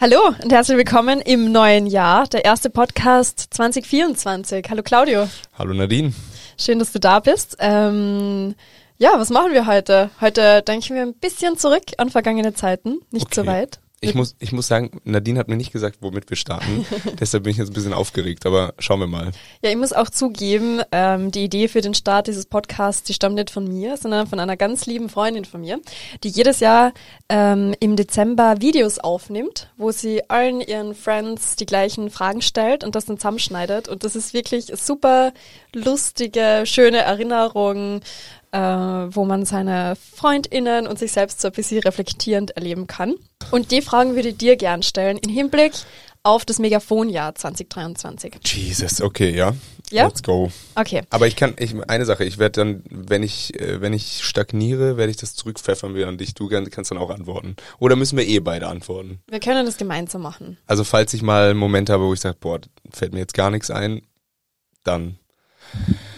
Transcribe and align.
Hallo 0.00 0.18
und 0.42 0.52
herzlich 0.52 0.76
willkommen 0.76 1.20
im 1.20 1.50
neuen 1.52 1.86
Jahr, 1.86 2.26
der 2.26 2.44
erste 2.44 2.68
Podcast 2.68 3.46
2024. 3.50 4.66
Hallo 4.68 4.82
Claudio. 4.82 5.28
Hallo 5.58 5.72
Nadine. 5.72 6.12
Schön, 6.58 6.78
dass 6.78 6.92
du 6.92 6.98
da 7.00 7.20
bist. 7.20 7.56
Ähm, 7.60 8.54
ja, 8.98 9.12
was 9.18 9.30
machen 9.30 9.52
wir 9.52 9.66
heute? 9.66 10.10
Heute 10.20 10.62
denken 10.62 10.94
wir 10.94 11.02
ein 11.02 11.14
bisschen 11.14 11.56
zurück 11.56 11.84
an 11.98 12.10
vergangene 12.10 12.54
Zeiten, 12.54 12.98
nicht 13.10 13.26
Okay. 13.26 13.34
so 13.34 13.46
weit. 13.46 13.80
Ich 14.04 14.14
muss, 14.14 14.36
ich 14.38 14.52
muss 14.52 14.68
sagen, 14.68 15.00
Nadine 15.04 15.38
hat 15.38 15.48
mir 15.48 15.56
nicht 15.56 15.72
gesagt, 15.72 15.98
womit 16.00 16.30
wir 16.30 16.36
starten. 16.36 16.86
Deshalb 17.20 17.44
bin 17.44 17.52
ich 17.52 17.58
jetzt 17.58 17.70
ein 17.70 17.74
bisschen 17.74 17.92
aufgeregt, 17.92 18.46
aber 18.46 18.74
schauen 18.78 19.00
wir 19.00 19.06
mal. 19.06 19.32
Ja, 19.62 19.70
ich 19.70 19.76
muss 19.76 19.92
auch 19.92 20.10
zugeben, 20.10 20.80
ähm, 20.92 21.30
die 21.30 21.44
Idee 21.44 21.68
für 21.68 21.80
den 21.80 21.94
Start 21.94 22.26
dieses 22.26 22.46
Podcasts, 22.46 23.02
die 23.02 23.14
stammt 23.14 23.36
nicht 23.36 23.50
von 23.50 23.66
mir, 23.66 23.96
sondern 23.96 24.26
von 24.26 24.40
einer 24.40 24.56
ganz 24.56 24.86
lieben 24.86 25.08
Freundin 25.08 25.44
von 25.44 25.60
mir, 25.60 25.80
die 26.22 26.28
jedes 26.28 26.60
Jahr 26.60 26.92
ähm, 27.28 27.74
im 27.80 27.96
Dezember 27.96 28.60
Videos 28.60 28.98
aufnimmt, 28.98 29.70
wo 29.76 29.90
sie 29.90 30.28
allen 30.30 30.60
ihren 30.60 30.94
Friends 30.94 31.56
die 31.56 31.66
gleichen 31.66 32.10
Fragen 32.10 32.42
stellt 32.42 32.84
und 32.84 32.94
das 32.94 33.06
dann 33.06 33.18
zusammenschneidet. 33.18 33.88
Und 33.88 34.04
das 34.04 34.16
ist 34.16 34.34
wirklich 34.34 34.66
super 34.74 35.32
lustige, 35.74 36.62
schöne 36.64 36.98
Erinnerung, 36.98 38.00
äh, 38.54 38.58
wo 39.14 39.24
man 39.24 39.44
seine 39.44 39.96
FreundInnen 40.14 40.86
und 40.86 40.98
sich 40.98 41.10
selbst 41.12 41.40
so 41.40 41.48
ein 41.48 41.52
bisschen 41.52 41.80
reflektierend 41.82 42.52
erleben 42.52 42.86
kann. 42.86 43.14
Und 43.50 43.72
die 43.72 43.82
Fragen 43.82 44.14
würde 44.14 44.28
ich 44.28 44.36
dir 44.36 44.56
gern 44.56 44.82
stellen 44.84 45.18
im 45.18 45.28
Hinblick 45.30 45.72
auf 46.22 46.44
das 46.44 46.58
Megafonjahr 46.60 47.34
2023. 47.34 48.36
Jesus, 48.46 49.00
okay, 49.02 49.34
ja. 49.34 49.54
Ja? 49.90 50.06
Let's 50.06 50.22
go. 50.22 50.50
Okay. 50.76 51.02
Aber 51.10 51.26
ich 51.26 51.36
kann, 51.36 51.54
ich, 51.58 51.74
eine 51.88 52.04
Sache, 52.06 52.24
ich 52.24 52.38
werde 52.38 52.60
dann, 52.64 52.82
wenn 52.88 53.22
ich, 53.22 53.60
äh, 53.60 53.80
wenn 53.82 53.92
ich 53.92 54.22
stagniere, 54.24 54.96
werde 54.96 55.10
ich 55.10 55.18
das 55.18 55.34
zurückpfeffern 55.34 55.94
wieder 55.94 56.08
an 56.08 56.16
dich. 56.16 56.32
Du 56.34 56.48
kann- 56.48 56.70
kannst 56.70 56.90
dann 56.90 56.96
auch 56.98 57.10
antworten. 57.10 57.56
Oder 57.78 57.94
müssen 57.96 58.16
wir 58.16 58.26
eh 58.26 58.38
beide 58.38 58.68
antworten? 58.68 59.18
Wir 59.28 59.40
können 59.40 59.66
das 59.66 59.76
gemeinsam 59.76 60.22
machen. 60.22 60.56
Also 60.66 60.84
falls 60.84 61.12
ich 61.12 61.20
mal 61.22 61.50
einen 61.50 61.58
Moment 61.58 61.90
habe, 61.90 62.04
wo 62.04 62.14
ich 62.14 62.20
sage, 62.20 62.36
boah, 62.40 62.60
fällt 62.90 63.12
mir 63.12 63.18
jetzt 63.20 63.34
gar 63.34 63.50
nichts 63.50 63.70
ein, 63.70 64.00
dann. 64.84 65.18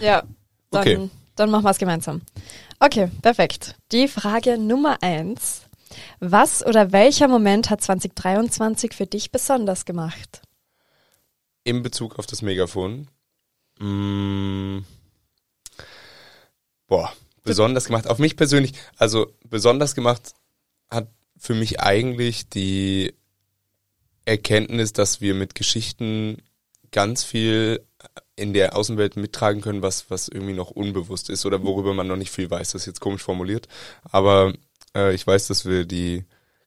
Ja, 0.01 0.23
dann, 0.71 0.81
Okay. 0.83 1.11
Dann 1.37 1.51
machen 1.51 1.65
wir 1.65 1.71
es 1.71 1.79
gemeinsam. 1.79 2.23
Okay, 2.81 3.11
perfekt. 3.23 3.77
Die 3.93 4.09
Frage 4.09 4.59
Nummer 4.59 5.03
eins. 5.03 5.63
Was 6.19 6.65
oder 6.65 6.93
welcher 6.93 7.29
Moment 7.29 7.71
hat 7.71 7.83
2023 7.83 8.93
für 8.93 9.07
dich 9.07 9.31
besonders 9.31 9.85
gemacht? 9.85 10.43
In 11.65 11.83
Bezug 11.83 12.19
auf 12.19 12.27
das 12.27 12.43
Megafon. 12.43 13.09
Mm, 13.79 14.79
boah, 16.87 17.13
besonders 17.45 17.87
gemacht. 17.87 18.09
Auf 18.09 18.19
mich 18.19 18.37
persönlich, 18.37 18.73
also 18.97 19.33
besonders 19.45 19.95
gemacht 19.95 20.35
hat 20.91 21.09
für 21.39 21.55
mich 21.55 21.81
eigentlich 21.81 22.49
die 22.49 23.15
Erkenntnis, 24.25 24.93
dass 24.93 25.21
wir 25.21 25.35
mit 25.35 25.55
Geschichten 25.55 26.43
ganz 26.91 27.25
viel 27.25 27.87
in 28.37 28.53
der 28.53 28.77
Außenwelt 28.77 29.17
mittragen 29.17 29.63
können, 29.63 29.83
was, 29.83 30.11
was 30.11 30.29
irgendwie 30.29 30.55
noch 30.55 30.71
unbewusst 30.71 31.31
ist 31.31 31.47
oder 31.47 31.63
worüber 31.63 31.95
man 31.95 32.07
noch 32.07 32.17
nicht 32.17 32.31
viel 32.31 32.51
weiß. 32.51 32.73
Das 32.73 32.83
ist 32.83 32.87
jetzt 32.87 33.01
komisch 33.01 33.23
formuliert. 33.23 33.69
Aber 34.05 34.53
äh, 34.95 35.15
ich 35.15 35.27
weiß, 35.27 35.47
dass 35.49 35.65
wir 35.65 35.85
die 35.85 36.25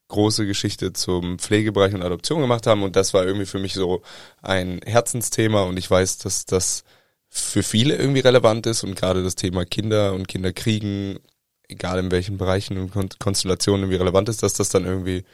große 0.08 0.46
Geschichte 0.46 0.92
zum 0.92 1.38
Pflegebereich 1.38 1.94
und 1.94 2.02
Adoption 2.02 2.40
gemacht 2.40 2.66
haben 2.66 2.82
und 2.82 2.96
das 2.96 3.14
war 3.14 3.24
irgendwie 3.24 3.46
für 3.46 3.60
mich 3.60 3.74
so 3.74 4.02
ein 4.42 4.80
Herzensthema 4.84 5.62
und 5.62 5.78
ich 5.78 5.90
weiß, 5.90 6.18
dass 6.18 6.44
das 6.44 6.84
für 7.28 7.62
viele 7.62 7.96
irgendwie 7.96 8.20
relevant 8.20 8.66
ist 8.66 8.82
und 8.82 8.96
gerade 8.96 9.22
das 9.22 9.36
Thema 9.36 9.64
Kinder 9.64 10.12
und 10.14 10.26
Kinderkriegen, 10.26 11.20
egal 11.68 12.00
in 12.00 12.10
welchen 12.10 12.38
Bereichen 12.38 12.76
und 12.76 12.92
Kon 12.92 13.08
Konstellationen 13.20 13.82
irgendwie 13.82 13.98
relevant 13.98 14.28
ist, 14.28 14.42
dass 14.42 14.54
das 14.54 14.68
dann 14.68 14.84
irgendwie 14.84 15.24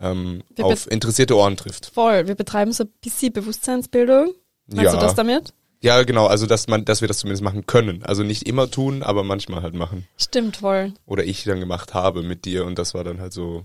ähm, 0.00 0.42
auf 0.60 0.90
interessierte 0.90 1.36
Ohren 1.36 1.58
trifft. 1.58 1.90
Voll, 1.94 2.26
wir 2.26 2.34
betreiben 2.34 2.72
so 2.72 2.84
ein 2.84 2.92
bisschen 3.02 3.34
Bewusstseinsbildung. 3.34 4.34
Meinst 4.66 4.92
Ja. 4.92 4.98
du 4.98 5.04
das 5.04 5.14
damit? 5.14 5.52
Ja, 5.80 6.00
genau, 6.04 6.26
also 6.26 6.46
dass 6.46 6.68
man, 6.68 6.84
dass 6.84 7.00
wir 7.00 7.08
das 7.08 7.18
zumindest 7.18 7.42
machen 7.42 7.66
können. 7.66 8.04
Also 8.04 8.22
nicht 8.22 8.46
immer 8.46 8.70
tun, 8.70 9.02
aber 9.02 9.24
manchmal 9.24 9.62
halt 9.62 9.74
machen. 9.74 10.06
Stimmt, 10.16 10.58
voll. 10.58 10.92
Oder 11.06 11.24
ich 11.24 11.42
dann 11.44 11.58
gemacht 11.58 11.92
habe 11.94 12.22
mit 12.22 12.44
dir 12.44 12.64
und 12.64 12.78
das 12.78 12.94
war 12.94 13.02
dann 13.02 13.20
halt 13.20 13.32
so 13.32 13.64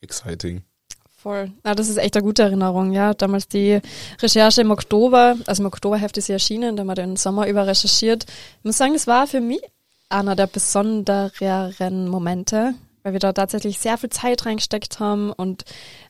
exciting. 0.00 0.62
Voll. 1.16 1.52
Na, 1.62 1.76
das 1.76 1.88
ist 1.88 1.98
echt 1.98 2.16
eine 2.16 2.24
gute 2.24 2.42
Erinnerung, 2.42 2.90
ja. 2.90 3.14
Damals 3.14 3.46
die 3.46 3.80
Recherche 4.20 4.60
im 4.62 4.72
Oktober, 4.72 5.36
also 5.46 5.62
im 5.62 5.68
Oktoberheft 5.68 6.16
ist 6.18 6.26
sie 6.26 6.32
erschienen, 6.32 6.74
da 6.74 6.80
haben 6.80 6.88
wir 6.88 6.96
den 6.96 7.14
Sommer 7.14 7.46
über 7.46 7.64
recherchiert. 7.64 8.24
Ich 8.58 8.64
muss 8.64 8.76
sagen, 8.78 8.94
das 8.94 9.06
war 9.06 9.28
für 9.28 9.40
mich 9.40 9.60
einer 10.08 10.34
der 10.34 10.48
besondereren 10.48 12.08
Momente, 12.08 12.74
weil 13.04 13.12
wir 13.12 13.20
da 13.20 13.32
tatsächlich 13.32 13.78
sehr 13.78 13.98
viel 13.98 14.10
Zeit 14.10 14.44
reingesteckt 14.46 14.98
haben 14.98 15.32
und 15.32 15.62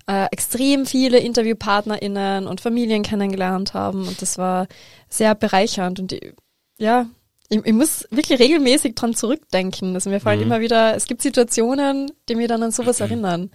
äh, 0.06 0.26
extrem 0.30 0.86
viele 0.86 1.18
InterviewpartnerInnen 1.18 2.46
und 2.46 2.60
Familien 2.60 3.02
kennengelernt 3.02 3.74
haben 3.74 4.08
und 4.08 4.20
das 4.22 4.38
war 4.38 4.66
sehr 5.08 5.34
bereichernd 5.34 6.00
und 6.00 6.10
die, 6.10 6.32
ja, 6.78 7.06
ich, 7.48 7.64
ich 7.64 7.72
muss 7.72 8.06
wirklich 8.10 8.40
regelmäßig 8.40 8.94
dran 8.94 9.14
zurückdenken. 9.14 9.94
Also 9.94 10.10
mir 10.10 10.20
fallen 10.20 10.40
Mhm. 10.40 10.46
immer 10.46 10.60
wieder, 10.60 10.96
es 10.96 11.06
gibt 11.06 11.22
Situationen, 11.22 12.10
die 12.28 12.34
mir 12.34 12.48
dann 12.48 12.62
an 12.62 12.72
sowas 12.72 13.00
erinnern. 13.00 13.50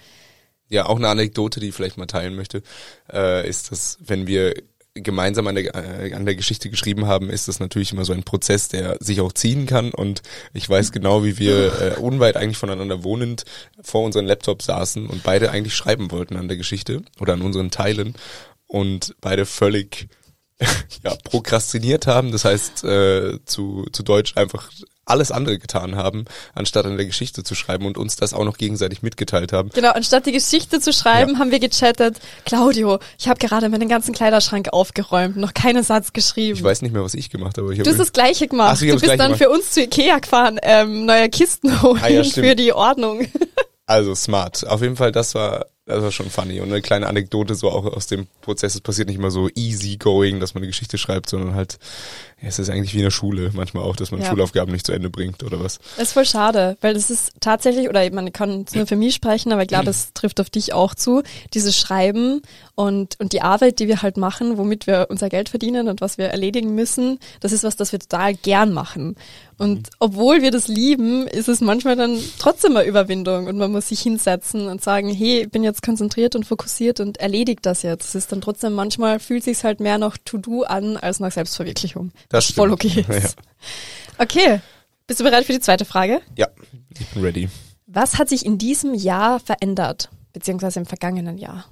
Ja, 0.70 0.86
auch 0.86 0.98
eine 0.98 1.08
Anekdote, 1.08 1.60
die 1.60 1.70
ich 1.70 1.76
vielleicht 1.76 1.98
mal 1.98 2.06
teilen 2.08 2.36
möchte, 2.36 2.62
äh, 3.12 3.48
ist, 3.48 3.72
dass 3.72 3.98
wenn 4.02 4.28
wir 4.28 4.54
gemeinsam 5.02 5.48
an 5.48 5.56
der, 5.56 5.76
äh, 5.76 6.14
an 6.14 6.26
der 6.26 6.36
Geschichte 6.36 6.70
geschrieben 6.70 7.08
haben, 7.08 7.30
ist 7.30 7.48
das 7.48 7.60
natürlich 7.60 7.92
immer 7.92 8.06
so 8.06 8.14
ein 8.14 8.24
Prozess, 8.24 8.68
der 8.68 8.98
sich 9.00 9.22
auch 9.22 9.34
ziehen 9.34 9.66
kann. 9.66 9.92
Und 9.92 10.22
ich 10.54 10.68
weiß 10.70 10.92
genau, 10.92 11.24
wie 11.24 11.38
wir 11.40 11.82
äh, 11.82 12.00
unweit 12.00 12.38
eigentlich 12.38 12.58
voneinander 12.58 13.04
wohnend 13.04 13.46
vor 13.82 14.04
unseren 14.04 14.26
Laptops 14.26 14.66
saßen 14.66 15.08
und 15.08 15.24
beide 15.24 15.52
eigentlich 15.52 15.76
schreiben 15.76 16.12
wollten 16.12 16.36
an 16.36 16.48
der 16.48 16.58
Geschichte 16.58 17.02
oder 17.20 17.34
an 17.34 17.42
unseren 17.42 17.72
Teilen 17.72 18.16
und 18.68 19.16
beide 19.22 19.46
völlig 19.46 20.10
ja, 21.04 21.16
prokrastiniert 21.24 22.08
haben. 22.08 22.32
Das 22.32 22.46
heißt, 22.46 22.84
äh, 22.84 23.40
zu, 23.46 23.86
zu 23.92 24.04
Deutsch 24.04 24.36
einfach 24.36 24.70
alles 25.08 25.32
andere 25.32 25.58
getan 25.58 25.96
haben, 25.96 26.26
anstatt 26.54 26.86
an 26.86 26.98
der 26.98 27.06
Geschichte 27.06 27.44
zu 27.44 27.56
schreiben 27.56 27.86
und 27.86 27.98
uns 27.98 28.16
das 28.16 28.34
auch 28.34 28.44
noch 28.44 28.58
gegenseitig 28.58 29.02
mitgeteilt 29.02 29.54
haben. 29.54 29.70
Genau, 29.74 29.92
anstatt 29.92 30.26
die 30.26 30.32
Geschichte 30.32 30.80
zu 30.80 30.94
schreiben, 30.94 31.40
haben 31.40 31.52
wir 31.52 31.60
gechattet, 31.60 32.20
Claudio, 32.46 33.00
ich 33.18 33.28
habe 33.28 33.40
gerade 33.40 33.70
meinen 33.70 33.90
ganzen 33.90 34.14
Kleiderschrank 34.14 34.70
aufgeräumt, 34.74 35.38
noch 35.38 35.54
keinen 35.54 35.84
Satz 35.84 36.14
geschrieben. 36.14 36.58
Ich 36.58 36.64
weiß 36.64 36.82
nicht 36.82 36.92
mehr, 36.92 37.04
was 37.04 37.14
ich 37.14 37.30
gemacht 37.30 37.58
habe. 37.58 37.74
Ich 37.74 37.82
du 37.82 37.90
hast 37.90 38.00
das 38.00 38.14
gleiche 38.14 38.48
gemacht. 38.48 38.72
Ach 38.74 38.78
so, 38.78 38.86
du 38.86 38.94
bist 38.94 39.08
dann 39.08 39.18
gemacht. 39.18 39.38
für 39.38 39.50
uns 39.50 39.72
zu 39.72 39.82
Ikea 39.82 40.20
gefahren, 40.20 40.60
ähm, 40.62 41.06
neue 41.06 41.30
Kisten 41.30 41.82
holen 41.82 42.02
Ah, 42.04 42.10
ja, 42.10 42.24
für 42.24 42.56
die 42.56 42.74
Ordnung. 42.74 43.28
Also 43.90 44.14
smart. 44.16 44.68
Auf 44.68 44.82
jeden 44.82 44.98
Fall, 44.98 45.14
das 45.14 45.34
war, 45.34 45.66
das 45.86 46.04
war 46.04 46.12
schon 46.12 46.30
funny. 46.30 46.60
Und 46.60 46.68
eine 46.68 46.82
kleine 46.82 47.08
Anekdote 47.08 47.56
so 47.56 47.70
auch 47.70 47.86
aus 47.86 48.06
dem 48.06 48.28
Prozess. 48.42 48.76
Es 48.76 48.82
passiert 48.82 49.08
nicht 49.08 49.18
immer 49.18 49.32
so 49.32 49.50
easy 49.56 49.96
going, 49.96 50.42
dass 50.42 50.54
man 50.54 50.62
eine 50.62 50.68
Geschichte 50.68 50.98
schreibt, 50.98 51.30
sondern 51.30 51.56
halt, 51.56 51.80
ja, 52.42 52.50
es 52.50 52.60
ist 52.60 52.70
eigentlich 52.70 52.94
wie 52.94 53.00
in 53.00 53.04
der 53.04 53.12
Schule 53.12 53.52
manchmal 53.54 53.84
auch, 53.84 53.96
dass 53.96 54.12
man 54.12 54.22
Ja. 54.22 54.30
Schulaufgaben 54.30 54.72
nicht 54.72 54.86
zu 54.86 54.92
Ende 54.92 55.10
bringt 55.10 55.44
oder 55.44 55.60
was. 55.60 55.80
Das 55.98 56.10
ist 56.10 56.14
voll 56.14 56.26
schade, 56.26 56.78
weil 56.82 56.94
das 56.94 57.10
ist 57.10 57.32
tatsächlich, 57.40 57.90
oder 57.90 58.10
man 58.12 58.32
kann 58.32 58.66
es 58.68 58.76
nur 58.76 58.86
für 58.86 58.96
mich 58.96 59.16
sprechen, 59.16 59.52
aber 59.52 59.64
ich 59.64 59.68
glaube, 59.70 59.90
es 59.90 60.14
trifft 60.14 60.40
auf 60.40 60.52
dich 60.52 60.72
auch 60.72 60.94
zu, 60.94 61.24
dieses 61.56 61.76
Schreiben 61.76 62.44
und, 62.76 63.20
und 63.20 63.34
die 63.34 63.42
Arbeit, 63.42 63.80
die 63.80 63.88
wir 63.88 64.04
halt 64.04 64.18
machen, 64.18 64.60
womit 64.60 64.86
wir 64.86 65.08
unser 65.10 65.30
Geld 65.30 65.50
verdienen 65.50 65.88
und 65.88 66.00
was 66.00 66.20
wir 66.20 66.28
erledigen 66.28 66.76
müssen, 66.76 67.18
das 67.40 67.52
ist 67.52 67.64
was, 67.64 67.76
das 67.76 67.92
wir 67.92 68.00
total 68.00 68.36
gern 68.36 68.72
machen. 68.72 69.16
Und 69.58 69.90
obwohl 69.98 70.44
wir 70.44 70.52
das 70.52 70.68
lieben, 70.68 71.26
ist 71.26 71.50
es 71.50 71.62
manchmal 71.62 71.96
dann 71.96 72.20
trotzdem 72.38 72.78
eine 72.78 72.88
Überwindung 72.88 73.48
und 73.48 73.58
man 73.58 73.72
muss 73.72 73.88
sich 73.88 74.02
hinsetzen 74.02 74.68
und 74.68 74.84
sagen, 74.84 75.10
hey, 75.10 75.42
ich 75.42 75.50
bin 75.50 75.64
jetzt 75.64 75.82
konzentriert 75.82 76.36
und 76.36 76.46
fokussiert 76.46 77.00
und 77.00 77.18
erledigt 77.18 77.66
das 77.66 77.82
jetzt. 77.82 78.10
Es 78.10 78.16
ist 78.16 78.32
dann 78.32 78.42
trotzdem 78.42 78.74
manchmal 78.74 79.20
fühlt 79.20 79.44
sich's 79.44 79.64
halt 79.64 79.80
mehr 79.80 79.98
nach 79.98 80.18
To-Do 80.24 80.62
an 80.64 80.98
als 80.98 81.20
nach 81.20 81.32
Selbstverwirklichung. 81.32 82.12
Das 82.30 82.50
was 82.50 82.56
voll 82.56 82.78
stimmt. 82.78 83.08
okay 83.10 83.18
ist. 83.18 83.38
Okay. 84.20 84.62
Bist 85.06 85.20
du 85.20 85.24
bereit 85.24 85.46
für 85.46 85.54
die 85.54 85.60
zweite 85.60 85.86
Frage? 85.86 86.22
Ja, 86.36 86.48
ich 86.90 87.06
bin 87.08 87.24
ready. 87.24 87.50
Was 87.86 88.18
hat 88.18 88.30
sich 88.30 88.46
in 88.46 88.58
diesem 88.58 88.96
Jahr 88.96 89.40
verändert, 89.40 90.10
beziehungsweise 90.34 90.80
im 90.80 90.86
vergangenen 90.88 91.38
Jahr? 91.38 91.66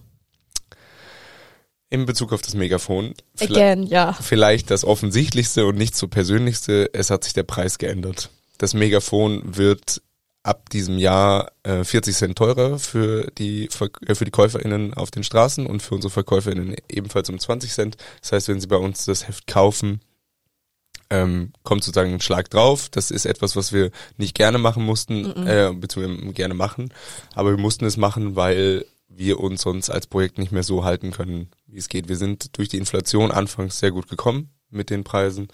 In 1.89 2.05
Bezug 2.05 2.33
auf 2.33 2.41
das 2.41 2.53
Megafon, 2.53 3.13
vielleicht, 3.35 3.51
Again, 3.51 3.83
ja. 3.83 4.13
vielleicht 4.13 4.69
das 4.69 4.85
offensichtlichste 4.85 5.65
und 5.65 5.75
nicht 5.77 5.95
so 5.95 6.07
persönlichste, 6.07 6.89
es 6.93 7.09
hat 7.09 7.23
sich 7.23 7.33
der 7.33 7.43
Preis 7.43 7.77
geändert. 7.77 8.29
Das 8.57 8.73
Megafon 8.73 9.41
wird 9.57 10.01
ab 10.43 10.69
diesem 10.69 10.97
Jahr 10.97 11.51
äh, 11.63 11.83
40 11.83 12.15
Cent 12.15 12.37
teurer 12.37 12.79
für 12.79 13.31
die 13.37 13.65
äh, 13.65 14.15
für 14.15 14.25
die 14.25 14.31
KäuferInnen 14.31 14.93
auf 14.93 15.11
den 15.11 15.23
Straßen 15.23 15.65
und 15.65 15.81
für 15.81 15.95
unsere 15.95 16.11
VerkäuferInnen 16.11 16.75
ebenfalls 16.87 17.29
um 17.29 17.39
20 17.39 17.71
Cent. 17.71 17.97
Das 18.21 18.31
heißt, 18.31 18.47
wenn 18.47 18.61
sie 18.61 18.67
bei 18.67 18.77
uns 18.77 19.05
das 19.05 19.27
Heft 19.27 19.47
kaufen, 19.47 20.01
ähm, 21.09 21.53
kommt 21.63 21.83
sozusagen 21.83 22.13
ein 22.13 22.21
Schlag 22.21 22.49
drauf. 22.49 22.89
Das 22.89 23.11
ist 23.11 23.25
etwas, 23.25 23.55
was 23.55 23.73
wir 23.73 23.91
nicht 24.17 24.35
gerne 24.35 24.57
machen 24.57 24.83
mussten, 24.83 25.25
äh, 25.47 25.73
beziehungsweise 25.75 26.33
gerne 26.33 26.53
machen, 26.53 26.93
aber 27.33 27.51
wir 27.51 27.59
mussten 27.59 27.85
es 27.85 27.97
machen, 27.97 28.35
weil 28.35 28.85
wir 29.07 29.39
uns 29.39 29.61
sonst 29.61 29.89
als 29.89 30.07
Projekt 30.07 30.37
nicht 30.37 30.51
mehr 30.51 30.63
so 30.63 30.83
halten 30.83 31.11
können, 31.11 31.49
wie 31.67 31.77
es 31.77 31.89
geht. 31.89 32.09
Wir 32.09 32.17
sind 32.17 32.57
durch 32.57 32.69
die 32.69 32.77
Inflation 32.77 33.31
anfangs 33.31 33.79
sehr 33.79 33.91
gut 33.91 34.09
gekommen 34.09 34.49
mit 34.69 34.89
den 34.89 35.03
Preisen, 35.03 35.47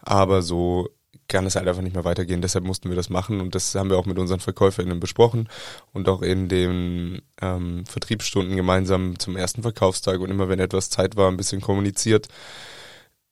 aber 0.00 0.42
so 0.42 0.88
kann 1.28 1.46
es 1.46 1.56
halt 1.56 1.68
einfach 1.68 1.82
nicht 1.82 1.94
mehr 1.94 2.04
weitergehen. 2.04 2.42
Deshalb 2.42 2.64
mussten 2.64 2.88
wir 2.88 2.96
das 2.96 3.08
machen 3.08 3.40
und 3.40 3.54
das 3.54 3.74
haben 3.74 3.88
wir 3.88 3.98
auch 3.98 4.06
mit 4.06 4.18
unseren 4.18 4.40
VerkäuferInnen 4.40 5.00
besprochen 5.00 5.48
und 5.92 6.08
auch 6.08 6.22
in 6.22 6.48
den 6.48 7.22
ähm, 7.40 7.84
Vertriebsstunden 7.86 8.56
gemeinsam 8.56 9.18
zum 9.18 9.36
ersten 9.36 9.62
Verkaufstag 9.62 10.20
und 10.20 10.30
immer 10.30 10.48
wenn 10.48 10.60
etwas 10.60 10.90
Zeit 10.90 11.16
war, 11.16 11.30
ein 11.30 11.36
bisschen 11.36 11.60
kommuniziert. 11.60 12.28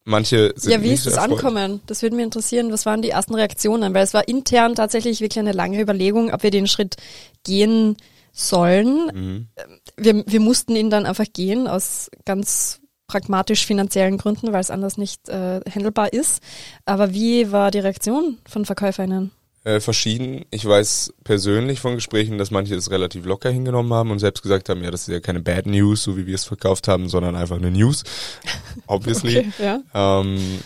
Manche 0.05 0.53
sind 0.57 0.73
Ja, 0.73 0.83
wie 0.83 0.93
ist 0.93 1.07
das 1.07 1.15
erfreut. 1.15 1.33
ankommen? 1.33 1.81
Das 1.87 2.03
würde 2.03 2.17
mich 2.17 2.25
interessieren. 2.25 2.73
Was 2.73 2.87
waren 2.87 3.03
die 3.03 3.11
ersten 3.11 3.35
Reaktionen? 3.35 3.95
Weil 3.95 4.03
es 4.03 4.15
war 4.15 4.27
intern 4.27 4.75
tatsächlich 4.75 5.21
wirklich 5.21 5.39
eine 5.39 5.53
lange 5.53 5.81
Überlegung, 5.81 6.33
ob 6.33 6.43
wir 6.43 6.51
den 6.51 6.67
Schritt 6.67 6.97
gehen 7.45 7.97
sollen. 8.33 9.11
Mhm. 9.15 9.49
Wir, 9.97 10.25
wir 10.27 10.41
mussten 10.41 10.75
ihn 10.75 10.91
dann 10.91 11.07
einfach 11.07 11.27
gehen 11.33 11.69
aus 11.69 12.11
ganz 12.25 12.81
pragmatisch 13.07 13.67
finanziellen 13.67 14.17
Gründen, 14.17 14.53
weil 14.53 14.61
es 14.61 14.71
anders 14.71 14.97
nicht 14.97 15.29
äh, 15.29 15.61
handelbar 15.71 16.13
ist. 16.13 16.43
Aber 16.87 17.13
wie 17.13 17.53
war 17.53 17.71
die 17.71 17.81
Reaktion 17.81 18.39
von 18.49 18.65
VerkäuferInnen? 18.65 19.31
Äh, 19.65 19.79
verschieden. 19.79 20.45
Ich 20.51 20.65
weiß 20.65 21.15
persönlich 21.23 21.79
von 21.79 21.95
Gesprächen, 21.95 22.37
dass 22.37 22.51
manche 22.51 22.75
das 22.75 22.91
relativ 22.91 23.25
locker 23.25 23.49
hingenommen 23.49 23.93
haben 23.93 24.11
und 24.11 24.19
selbst 24.19 24.43
gesagt 24.43 24.69
haben, 24.69 24.83
ja, 24.83 24.91
das 24.91 25.03
ist 25.03 25.15
ja 25.15 25.21
keine 25.21 25.39
Bad 25.39 25.67
News, 25.67 26.03
so 26.03 26.17
wie 26.17 26.27
wir 26.27 26.35
es 26.35 26.45
verkauft 26.45 26.89
haben, 26.89 27.09
sondern 27.09 27.37
einfach 27.37 27.59
eine 27.59 27.71
News. 27.71 28.03
Obviously. 28.89 29.39
Okay, 29.39 29.53
ja. 29.63 29.81
Ähm, 29.95 30.59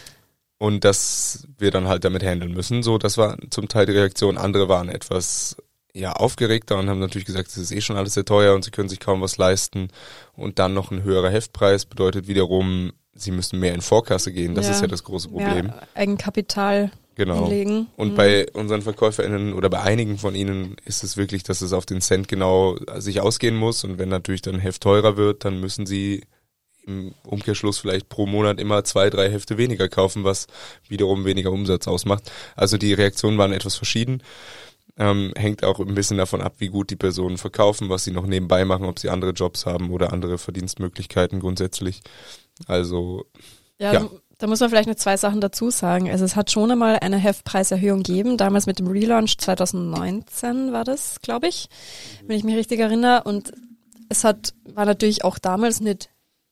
und 0.57 0.85
dass 0.85 1.47
wir 1.59 1.71
dann 1.71 1.89
halt 1.89 2.05
damit 2.05 2.23
handeln 2.23 2.53
müssen. 2.53 2.83
So, 2.83 2.97
das 2.97 3.19
war 3.19 3.37
zum 3.51 3.69
Teil 3.69 3.85
die 3.85 3.93
Reaktion. 3.93 4.39
Andere 4.39 4.71
waren 4.71 4.89
etwas 4.89 5.57
ja 5.93 6.13
aufgeregter 6.13 6.79
und 6.79 6.89
haben 6.89 7.01
natürlich 7.01 7.27
gesagt, 7.27 7.49
es 7.49 7.59
ist 7.59 7.73
eh 7.73 7.83
schon 7.83 7.97
alles 7.97 8.15
sehr 8.15 8.25
teuer 8.25 8.55
und 8.55 8.65
sie 8.65 8.71
können 8.71 8.89
sich 8.89 9.01
kaum 9.01 9.21
was 9.21 9.37
leisten. 9.37 9.89
Und 10.35 10.59
dann 10.59 10.73
noch 10.73 10.91
ein 10.91 11.03
höherer 11.03 11.29
Heftpreis 11.29 11.85
bedeutet 11.85 12.29
wiederum, 12.29 12.93
sie 13.17 13.31
müssen 13.31 13.59
mehr 13.61 13.75
in 13.75 13.81
Vorkasse 13.81 14.33
gehen. 14.33 14.55
Das 14.55 14.67
Ja. 14.67 14.73
ist 14.73 14.81
ja 14.83 14.87
das 14.87 15.05
große 15.05 15.29
Problem. 15.29 15.67
Ja, 15.67 15.83
Eigenkapital 15.95 16.91
Genau. 17.15 17.45
hinlegen. 17.49 17.87
Und 17.97 18.11
Mhm. 18.11 18.15
bei 18.15 18.47
unseren 18.53 18.83
VerkäuferInnen 18.83 19.55
oder 19.55 19.71
bei 19.71 19.81
einigen 19.81 20.19
von 20.19 20.35
ihnen 20.35 20.77
ist 20.85 21.03
es 21.03 21.17
wirklich, 21.17 21.43
dass 21.43 21.63
es 21.63 21.73
auf 21.73 21.87
den 21.87 22.01
Cent 22.01 22.29
genau 22.29 22.77
sich 22.97 23.21
ausgehen 23.21 23.57
muss. 23.57 23.85
Und 23.85 23.99
wenn 23.99 24.09
natürlich 24.11 24.43
dann 24.43 24.55
ein 24.57 24.61
Heft 24.61 24.83
teurer 24.83 25.17
wird, 25.17 25.45
dann 25.45 25.59
müssen 25.61 25.87
sie 25.87 26.23
im 26.87 27.15
Umkehrschluss 27.25 27.79
vielleicht 27.79 28.09
pro 28.09 28.27
Monat 28.27 28.61
immer 28.61 28.85
zwei, 28.85 29.11
drei 29.11 29.29
Hefte 29.31 29.59
weniger 29.59 29.89
kaufen, 29.89 30.23
was 30.25 30.47
wiederum 30.89 31.25
weniger 31.25 31.51
Umsatz 31.51 31.89
ausmacht. 31.89 32.31
Also 32.55 32.77
die 32.79 32.93
Reaktionen 32.93 33.39
waren 33.39 33.53
etwas 33.53 33.75
verschieden. 33.77 34.23
Ähm, 34.99 35.33
hängt 35.37 35.65
auch 35.65 35.79
ein 35.81 35.95
bisschen 35.95 36.17
davon 36.17 36.41
ab, 36.41 36.55
wie 36.59 36.69
gut 36.69 36.91
die 36.91 36.97
Personen 36.97 37.39
verkaufen, 37.39 37.89
was 37.91 38.05
sie 38.05 38.13
noch 38.13 38.25
nebenbei 38.27 38.65
machen, 38.65 38.87
ob 38.87 38.99
sie 38.99 39.11
andere 39.11 39.33
Jobs 39.33 39.67
haben 39.67 39.91
oder 39.91 40.13
andere 40.13 40.39
Verdienstmöglichkeiten 40.39 41.41
grundsätzlich. 41.41 42.01
Also 42.67 43.25
Ja, 43.79 43.93
Ja. 43.93 44.01
Da, 44.01 44.11
da 44.39 44.47
muss 44.47 44.61
man 44.61 44.69
vielleicht 44.69 44.89
noch 44.89 44.97
zwei 44.97 45.17
Sachen 45.17 45.41
dazu 45.41 45.71
sagen. 45.71 46.11
Also 46.11 46.25
es 46.25 46.37
hat 46.37 46.51
schon 46.51 46.71
einmal 46.71 46.99
eine 46.99 47.17
Heftpreiserhöhung 47.17 48.03
gegeben, 48.03 48.37
damals 48.37 48.67
mit 48.67 48.79
dem 48.79 48.87
Relaunch 48.87 49.39
2019 49.39 50.73
war 50.73 50.85
das, 50.85 51.21
glaube 51.23 51.49
ich, 51.49 51.69
wenn 52.27 52.37
ich 52.37 52.45
mich 52.45 52.57
richtig 52.57 52.81
erinnere. 52.81 53.23
Und 53.25 53.53
es 54.09 54.25
hat 54.25 54.55
war 54.75 54.85
natürlich 54.85 55.25
auch 55.25 55.39
damals 55.39 55.81
nicht 55.81 56.11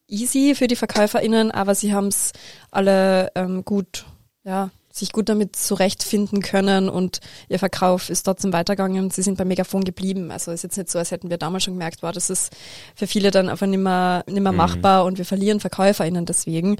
easy 0.08 0.54
für 0.54 0.66
die 0.66 0.76
VerkäuferInnen, 0.76 1.50
aber 1.50 1.74
sie 1.74 1.92
haben 1.92 2.08
es 2.08 2.32
alle 2.70 3.30
ähm, 3.34 3.64
gut, 3.64 4.06
ja, 4.44 4.70
sich 4.96 5.10
gut 5.12 5.28
damit 5.28 5.56
zurechtfinden 5.56 6.40
können 6.40 6.88
und 6.88 7.18
ihr 7.48 7.58
Verkauf 7.58 8.10
ist 8.10 8.22
trotzdem 8.22 8.52
weitergegangen 8.52 9.02
und 9.04 9.12
sie 9.12 9.22
sind 9.22 9.36
beim 9.36 9.48
Megafon 9.48 9.82
geblieben. 9.82 10.30
Also 10.30 10.52
ist 10.52 10.62
jetzt 10.62 10.76
nicht 10.76 10.88
so, 10.88 11.00
als 11.00 11.10
hätten 11.10 11.30
wir 11.30 11.36
damals 11.36 11.64
schon 11.64 11.74
gemerkt, 11.74 12.02
wow, 12.04 12.12
das 12.12 12.30
ist 12.30 12.52
für 12.94 13.08
viele 13.08 13.32
dann 13.32 13.48
einfach 13.48 13.66
nicht 13.66 13.80
mehr, 13.80 14.22
nicht 14.28 14.40
mehr 14.40 14.52
Mhm. 14.52 14.58
machbar 14.58 15.04
und 15.04 15.18
wir 15.18 15.24
verlieren 15.24 15.58
VerkäuferInnen 15.58 16.26
deswegen. 16.26 16.76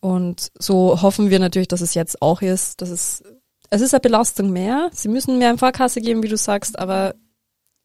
Und 0.00 0.50
so 0.58 1.02
hoffen 1.02 1.28
wir 1.28 1.38
natürlich, 1.38 1.68
dass 1.68 1.82
es 1.82 1.92
jetzt 1.92 2.22
auch 2.22 2.40
ist, 2.40 2.80
dass 2.80 2.88
es, 2.88 3.22
es 3.68 3.82
ist 3.82 3.92
eine 3.92 4.00
Belastung 4.00 4.50
mehr. 4.50 4.88
Sie 4.94 5.08
müssen 5.08 5.38
mehr 5.38 5.50
in 5.50 5.58
Vorkasse 5.58 6.00
geben, 6.00 6.22
wie 6.22 6.28
du 6.28 6.38
sagst, 6.38 6.78
aber 6.78 7.14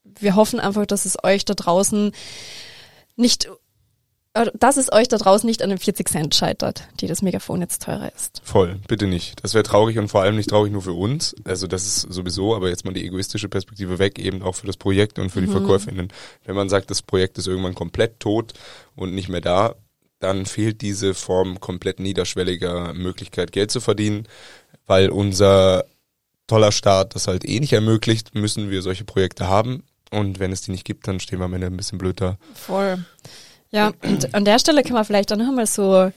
wir 0.06 0.36
hoffen 0.36 0.62
einfach, 0.62 0.86
dass 0.86 1.04
es 1.04 1.22
euch 1.22 1.44
da 1.44 1.54
draußen 1.54 2.14
nicht, 3.18 3.50
dass 4.56 4.78
es 4.78 4.92
euch 4.92 5.08
da 5.08 5.18
draußen 5.18 5.48
nicht 5.48 5.62
an 5.62 5.70
den 5.70 5.78
40 5.78 6.10
Cent 6.10 6.36
scheitert, 6.36 6.88
die 7.00 7.08
das 7.08 7.22
Megafon 7.22 7.62
jetzt 7.62 7.84
teurer 7.84 8.12
ist. 8.14 8.42
Voll, 8.44 8.80
bitte 8.88 9.08
nicht. 9.08 9.44
Das 9.44 9.54
wäre 9.54 9.64
traurig 9.64 9.98
und 9.98 10.10
vor 10.10 10.22
allem 10.22 10.36
nicht 10.36 10.50
traurig 10.50 10.74
nur 10.74 10.82
für 10.82 10.94
uns. 10.94 11.36
Also 11.46 11.68
das 11.68 11.86
ist 11.86 12.02
sowieso, 12.14 12.56
aber 12.56 12.70
jetzt 12.70 12.84
mal 12.84 12.94
die 12.94 13.06
egoistische 13.06 13.48
Perspektive 13.48 13.98
weg, 13.98 14.20
eben 14.20 14.42
auch 14.42 14.56
für 14.56 14.68
das 14.68 14.78
Projekt 14.78 15.20
und 15.20 15.30
für 15.30 15.42
die 15.42 15.48
VerkäuferInnen. 15.48 16.10
Wenn 16.44 16.56
man 16.56 16.70
sagt, 16.70 16.92
das 16.92 17.02
Projekt 17.02 17.38
ist 17.38 17.48
irgendwann 17.48 17.76
komplett 17.76 18.20
tot 18.20 18.54
und 18.96 19.16
nicht 19.16 19.30
mehr 19.30 19.42
da, 19.42 19.76
dann 20.20 20.46
fehlt 20.46 20.82
diese 20.82 21.14
Form 21.14 21.60
komplett 21.60 22.00
niederschwelliger 22.00 22.94
Möglichkeit, 22.94 23.52
Geld 23.52 23.72
zu 23.72 23.80
verdienen, 23.80 24.28
weil 24.86 25.10
unser 25.10 25.86
toller 26.48 26.72
Staat 26.72 27.16
das 27.16 27.28
halt 27.28 27.46
eh 27.48 27.60
nicht 27.60 27.74
ermöglicht, 27.74 28.36
müssen 28.36 28.70
wir 28.70 28.82
solche 28.82 29.06
Projekte 29.06 29.48
haben. 29.48 29.84
Und 30.12 30.40
wenn 30.40 30.52
es 30.52 30.62
die 30.62 30.72
nicht 30.72 30.86
gibt, 30.86 31.08
dann 31.08 31.20
stehen 31.20 31.40
wir 31.40 31.46
am 31.46 31.54
Ende 31.54 31.68
ein 31.68 31.78
bisschen 31.78 31.98
blöd 31.98 32.22
da. 32.22 32.38
Voll. 32.54 33.04
Ja, 33.72 33.92
und 34.04 34.34
an 34.34 34.46
der 34.46 34.60
Stelle 34.60 34.84
kann 34.84 34.94
man 34.94 35.04
vielleicht 35.04 35.34
auch 35.34 35.38
noch 35.38 35.48
einmal 35.50 35.68
so 35.68 36.12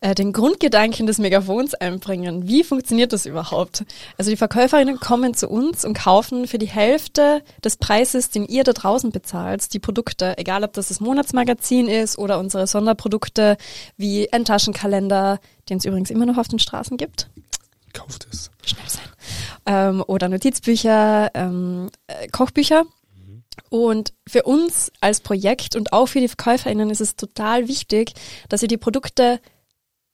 äh, 0.00 0.14
den 0.14 0.32
Grundgedanken 0.32 1.06
des 1.06 1.18
Megafons 1.18 1.74
einbringen. 1.74 2.48
Wie 2.48 2.64
funktioniert 2.64 3.12
das 3.12 3.26
überhaupt? 3.26 3.84
Also 4.16 4.30
die 4.30 4.36
Verkäuferinnen 4.36 4.98
kommen 4.98 5.34
zu 5.34 5.48
uns 5.48 5.84
und 5.84 5.94
kaufen 5.94 6.46
für 6.46 6.58
die 6.58 6.68
Hälfte 6.68 7.42
des 7.62 7.76
Preises, 7.76 8.30
den 8.30 8.46
ihr 8.46 8.64
da 8.64 8.72
draußen 8.72 9.10
bezahlt, 9.10 9.74
die 9.74 9.78
Produkte, 9.78 10.38
egal 10.38 10.64
ob 10.64 10.72
das 10.72 10.88
das 10.88 11.00
Monatsmagazin 11.00 11.88
ist 11.88 12.18
oder 12.18 12.38
unsere 12.38 12.66
Sonderprodukte 12.66 13.56
wie 13.96 14.32
ein 14.32 14.44
Taschenkalender, 14.44 15.38
den 15.68 15.78
es 15.78 15.84
übrigens 15.84 16.10
immer 16.10 16.26
noch 16.26 16.38
auf 16.38 16.48
den 16.48 16.58
Straßen 16.58 16.96
gibt. 16.96 17.28
Kauft 17.92 18.26
es. 18.32 18.50
Schnell 18.64 18.88
sein. 18.88 19.04
Ähm, 19.66 20.04
oder 20.06 20.28
Notizbücher, 20.28 21.30
ähm, 21.34 21.90
äh, 22.06 22.28
Kochbücher. 22.28 22.84
Und 23.70 24.12
für 24.26 24.42
uns 24.42 24.92
als 25.00 25.20
Projekt 25.20 25.76
und 25.76 25.92
auch 25.92 26.06
für 26.06 26.20
die 26.20 26.28
VerkäuferInnen 26.28 26.90
ist 26.90 27.00
es 27.00 27.16
total 27.16 27.68
wichtig, 27.68 28.12
dass 28.48 28.62
ihr 28.62 28.68
die 28.68 28.76
Produkte 28.76 29.40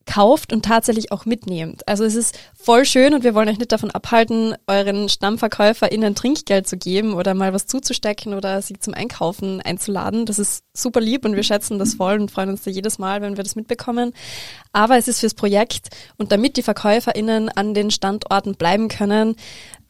kauft 0.08 0.52
und 0.52 0.64
tatsächlich 0.64 1.12
auch 1.12 1.26
mitnehmt. 1.26 1.86
Also 1.86 2.04
es 2.04 2.14
ist 2.14 2.38
voll 2.58 2.84
schön 2.84 3.12
und 3.12 3.24
wir 3.24 3.34
wollen 3.34 3.48
euch 3.48 3.58
nicht 3.58 3.70
davon 3.70 3.90
abhalten, 3.90 4.54
euren 4.66 5.08
StammverkäuferInnen 5.08 6.14
Trinkgeld 6.14 6.66
zu 6.66 6.78
geben 6.78 7.12
oder 7.12 7.34
mal 7.34 7.52
was 7.52 7.66
zuzustecken 7.66 8.32
oder 8.32 8.62
sie 8.62 8.78
zum 8.78 8.94
Einkaufen 8.94 9.60
einzuladen. 9.60 10.24
Das 10.24 10.38
ist 10.38 10.64
super 10.72 11.00
lieb 11.00 11.24
und 11.24 11.36
wir 11.36 11.42
schätzen 11.42 11.78
das 11.78 11.94
voll 11.94 12.18
und 12.18 12.30
freuen 12.30 12.48
uns 12.48 12.62
da 12.62 12.70
jedes 12.70 12.98
Mal, 12.98 13.20
wenn 13.20 13.36
wir 13.36 13.44
das 13.44 13.54
mitbekommen. 13.54 14.14
Aber 14.72 14.96
es 14.96 15.08
ist 15.08 15.20
fürs 15.20 15.34
Projekt 15.34 15.88
und 16.16 16.32
damit 16.32 16.56
die 16.56 16.62
VerkäuferInnen 16.62 17.50
an 17.50 17.74
den 17.74 17.90
Standorten 17.90 18.54
bleiben 18.54 18.88
können, 18.88 19.36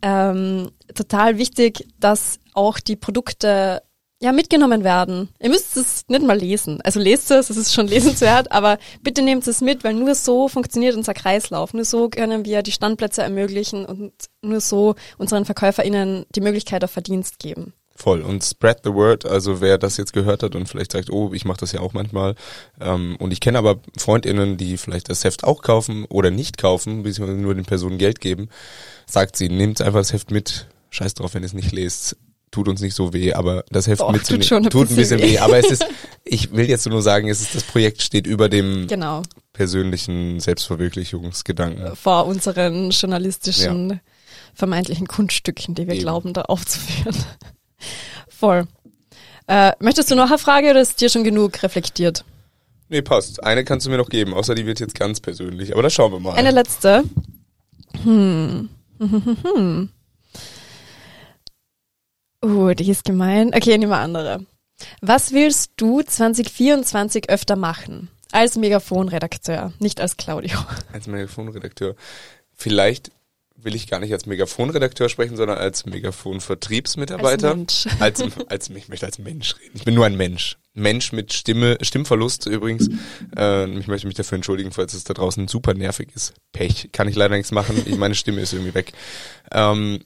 ähm, 0.02 0.70
total 0.94 1.38
wichtig, 1.38 1.86
dass 2.00 2.40
auch 2.58 2.80
die 2.80 2.96
Produkte 2.96 3.82
ja 4.20 4.32
mitgenommen 4.32 4.82
werden. 4.82 5.28
Ihr 5.40 5.48
müsst 5.48 5.76
es 5.76 6.04
nicht 6.08 6.24
mal 6.24 6.36
lesen. 6.36 6.80
Also 6.82 6.98
lest 6.98 7.30
es, 7.30 7.50
es 7.50 7.56
ist 7.56 7.72
schon 7.72 7.86
lesenswert, 7.94 8.50
aber 8.50 8.78
bitte 9.02 9.22
nehmt 9.22 9.46
es 9.46 9.60
mit, 9.60 9.84
weil 9.84 9.94
nur 9.94 10.14
so 10.14 10.48
funktioniert 10.48 10.96
unser 10.96 11.14
Kreislauf. 11.14 11.72
Nur 11.72 11.84
so 11.84 12.08
können 12.08 12.44
wir 12.44 12.62
die 12.62 12.72
Standplätze 12.72 13.22
ermöglichen 13.22 13.86
und 13.86 14.12
nur 14.42 14.60
so 14.60 14.96
unseren 15.18 15.44
VerkäuferInnen 15.44 16.26
die 16.34 16.40
Möglichkeit 16.40 16.82
auf 16.82 16.90
Verdienst 16.90 17.38
geben. 17.38 17.74
Voll. 17.94 18.22
Und 18.22 18.44
spread 18.44 18.80
the 18.84 18.92
word. 18.92 19.24
Also 19.26 19.60
wer 19.60 19.76
das 19.76 19.96
jetzt 19.96 20.12
gehört 20.12 20.42
hat 20.42 20.54
und 20.54 20.68
vielleicht 20.68 20.92
sagt, 20.92 21.10
oh, 21.10 21.32
ich 21.32 21.44
mache 21.44 21.58
das 21.58 21.72
ja 21.72 21.80
auch 21.80 21.92
manchmal. 21.92 22.34
Ähm, 22.80 23.16
und 23.18 23.32
ich 23.32 23.40
kenne 23.40 23.58
aber 23.58 23.80
FreundInnen, 23.96 24.56
die 24.56 24.76
vielleicht 24.76 25.10
das 25.10 25.24
Heft 25.24 25.42
auch 25.44 25.62
kaufen 25.62 26.04
oder 26.04 26.30
nicht 26.30 26.58
kaufen, 26.58 27.02
beziehungsweise 27.02 27.40
nur 27.40 27.54
den 27.54 27.64
Personen 27.64 27.98
Geld 27.98 28.20
geben, 28.20 28.50
sagt 29.06 29.36
sie, 29.36 29.48
nehmt 29.48 29.80
einfach 29.80 30.00
das 30.00 30.12
Heft 30.12 30.30
mit. 30.30 30.68
Scheiß 30.90 31.14
drauf, 31.14 31.34
wenn 31.34 31.42
ihr 31.42 31.46
es 31.46 31.54
nicht 31.54 31.72
lest. 31.72 32.16
Tut 32.50 32.68
uns 32.68 32.80
nicht 32.80 32.94
so 32.94 33.12
weh, 33.12 33.34
aber 33.34 33.64
das 33.70 33.86
Heft 33.86 34.00
Doch, 34.00 34.10
mitzunehmen 34.12 34.40
tut 34.42 34.48
schon 34.48 34.64
ein 34.64 34.70
tut 34.70 34.90
ein 34.90 34.96
bisschen 34.96 35.20
weh. 35.20 35.32
weh. 35.32 35.38
Aber 35.38 35.58
es 35.58 35.70
ist, 35.70 35.84
ich 36.24 36.52
will 36.52 36.68
jetzt 36.68 36.86
nur 36.88 37.02
sagen, 37.02 37.28
es 37.28 37.40
ist 37.40 37.54
das 37.54 37.62
Projekt 37.62 38.00
steht 38.02 38.26
über 38.26 38.48
dem 38.48 38.86
Genau. 38.86 39.22
persönlichen 39.52 40.40
Selbstverwirklichungsgedanken. 40.40 41.94
Vor 41.96 42.26
unseren 42.26 42.90
journalistischen 42.90 44.00
vermeintlichen 44.54 45.06
Kunststücken, 45.06 45.74
die 45.74 45.86
wir 45.86 45.94
Eben. 45.94 46.02
glauben, 46.02 46.32
da 46.32 46.42
aufzuführen. 46.42 47.14
Voll. 48.28 48.66
Äh, 49.46 49.72
möchtest 49.80 50.10
du 50.10 50.14
noch 50.14 50.28
eine 50.28 50.38
Frage 50.38 50.70
oder 50.70 50.80
ist 50.80 51.00
dir 51.00 51.08
schon 51.08 51.24
genug 51.24 51.62
reflektiert? 51.62 52.24
Nee, 52.88 53.02
passt. 53.02 53.42
Eine 53.44 53.64
kannst 53.64 53.86
du 53.86 53.90
mir 53.90 53.98
noch 53.98 54.08
geben, 54.08 54.32
außer 54.34 54.54
die 54.54 54.64
wird 54.66 54.80
jetzt 54.80 54.94
ganz 54.94 55.20
persönlich. 55.20 55.72
Aber 55.74 55.82
das 55.82 55.92
schauen 55.92 56.12
wir 56.12 56.20
mal. 56.20 56.34
Eine 56.34 56.50
letzte. 56.50 57.04
Hm. 58.02 58.68
Hm. 59.00 59.90
Uh, 62.44 62.74
die 62.74 62.90
ist 62.90 63.04
gemein. 63.04 63.52
Okay, 63.54 63.76
nehmen 63.78 63.90
wir 63.90 63.98
andere. 63.98 64.44
Was 65.00 65.32
willst 65.32 65.72
du 65.76 66.02
2024 66.02 67.30
öfter 67.30 67.56
machen? 67.56 68.08
Als 68.30 68.56
Megafonredakteur, 68.56 69.72
nicht 69.78 70.00
als 70.00 70.16
Claudio. 70.16 70.58
als 70.92 71.06
Megafonredakteur. 71.06 71.96
Vielleicht 72.54 73.10
will 73.60 73.74
ich 73.74 73.88
gar 73.88 73.98
nicht 73.98 74.12
als 74.12 74.26
Megafonredakteur 74.26 75.08
sprechen, 75.08 75.36
sondern 75.36 75.58
als 75.58 75.84
Megafon-Vertriebsmitarbeiter. 75.84 77.48
Als 77.48 77.56
Mensch. 77.56 77.86
Als, 78.00 78.22
als, 78.48 78.70
ich 78.70 78.88
möchte 78.88 79.06
als 79.06 79.18
Mensch 79.18 79.56
reden. 79.58 79.72
Ich 79.74 79.84
bin 79.84 79.94
nur 79.94 80.06
ein 80.06 80.16
Mensch. 80.16 80.58
Mensch 80.74 81.12
mit 81.12 81.32
Stimme, 81.32 81.76
Stimmverlust 81.82 82.46
übrigens. 82.46 82.88
Äh, 83.36 83.68
ich 83.78 83.88
möchte 83.88 84.06
mich 84.06 84.14
dafür 84.14 84.36
entschuldigen, 84.36 84.70
falls 84.70 84.94
es 84.94 85.02
da 85.02 85.12
draußen 85.12 85.48
super 85.48 85.74
nervig 85.74 86.10
ist. 86.14 86.34
Pech, 86.52 86.90
kann 86.92 87.08
ich 87.08 87.16
leider 87.16 87.36
nichts 87.36 87.50
machen. 87.50 87.82
Ich, 87.84 87.96
meine 87.96 88.14
Stimme 88.14 88.40
ist 88.40 88.52
irgendwie 88.52 88.74
weg. 88.74 88.92
Ähm, 89.50 90.00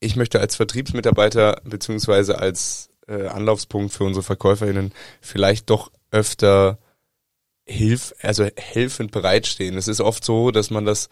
ich 0.00 0.16
möchte 0.16 0.40
als 0.40 0.56
Vertriebsmitarbeiter 0.56 1.60
beziehungsweise 1.64 2.38
als 2.38 2.90
äh, 3.06 3.26
Anlaufspunkt 3.26 3.92
für 3.92 4.04
unsere 4.04 4.22
VerkäuferInnen 4.22 4.92
vielleicht 5.20 5.70
doch 5.70 5.90
öfter 6.10 6.78
hilf, 7.64 8.14
also 8.22 8.48
helfend 8.56 9.12
bereitstehen. 9.12 9.76
Es 9.76 9.88
ist 9.88 10.00
oft 10.00 10.24
so, 10.24 10.50
dass 10.50 10.70
man 10.70 10.84
das 10.84 11.08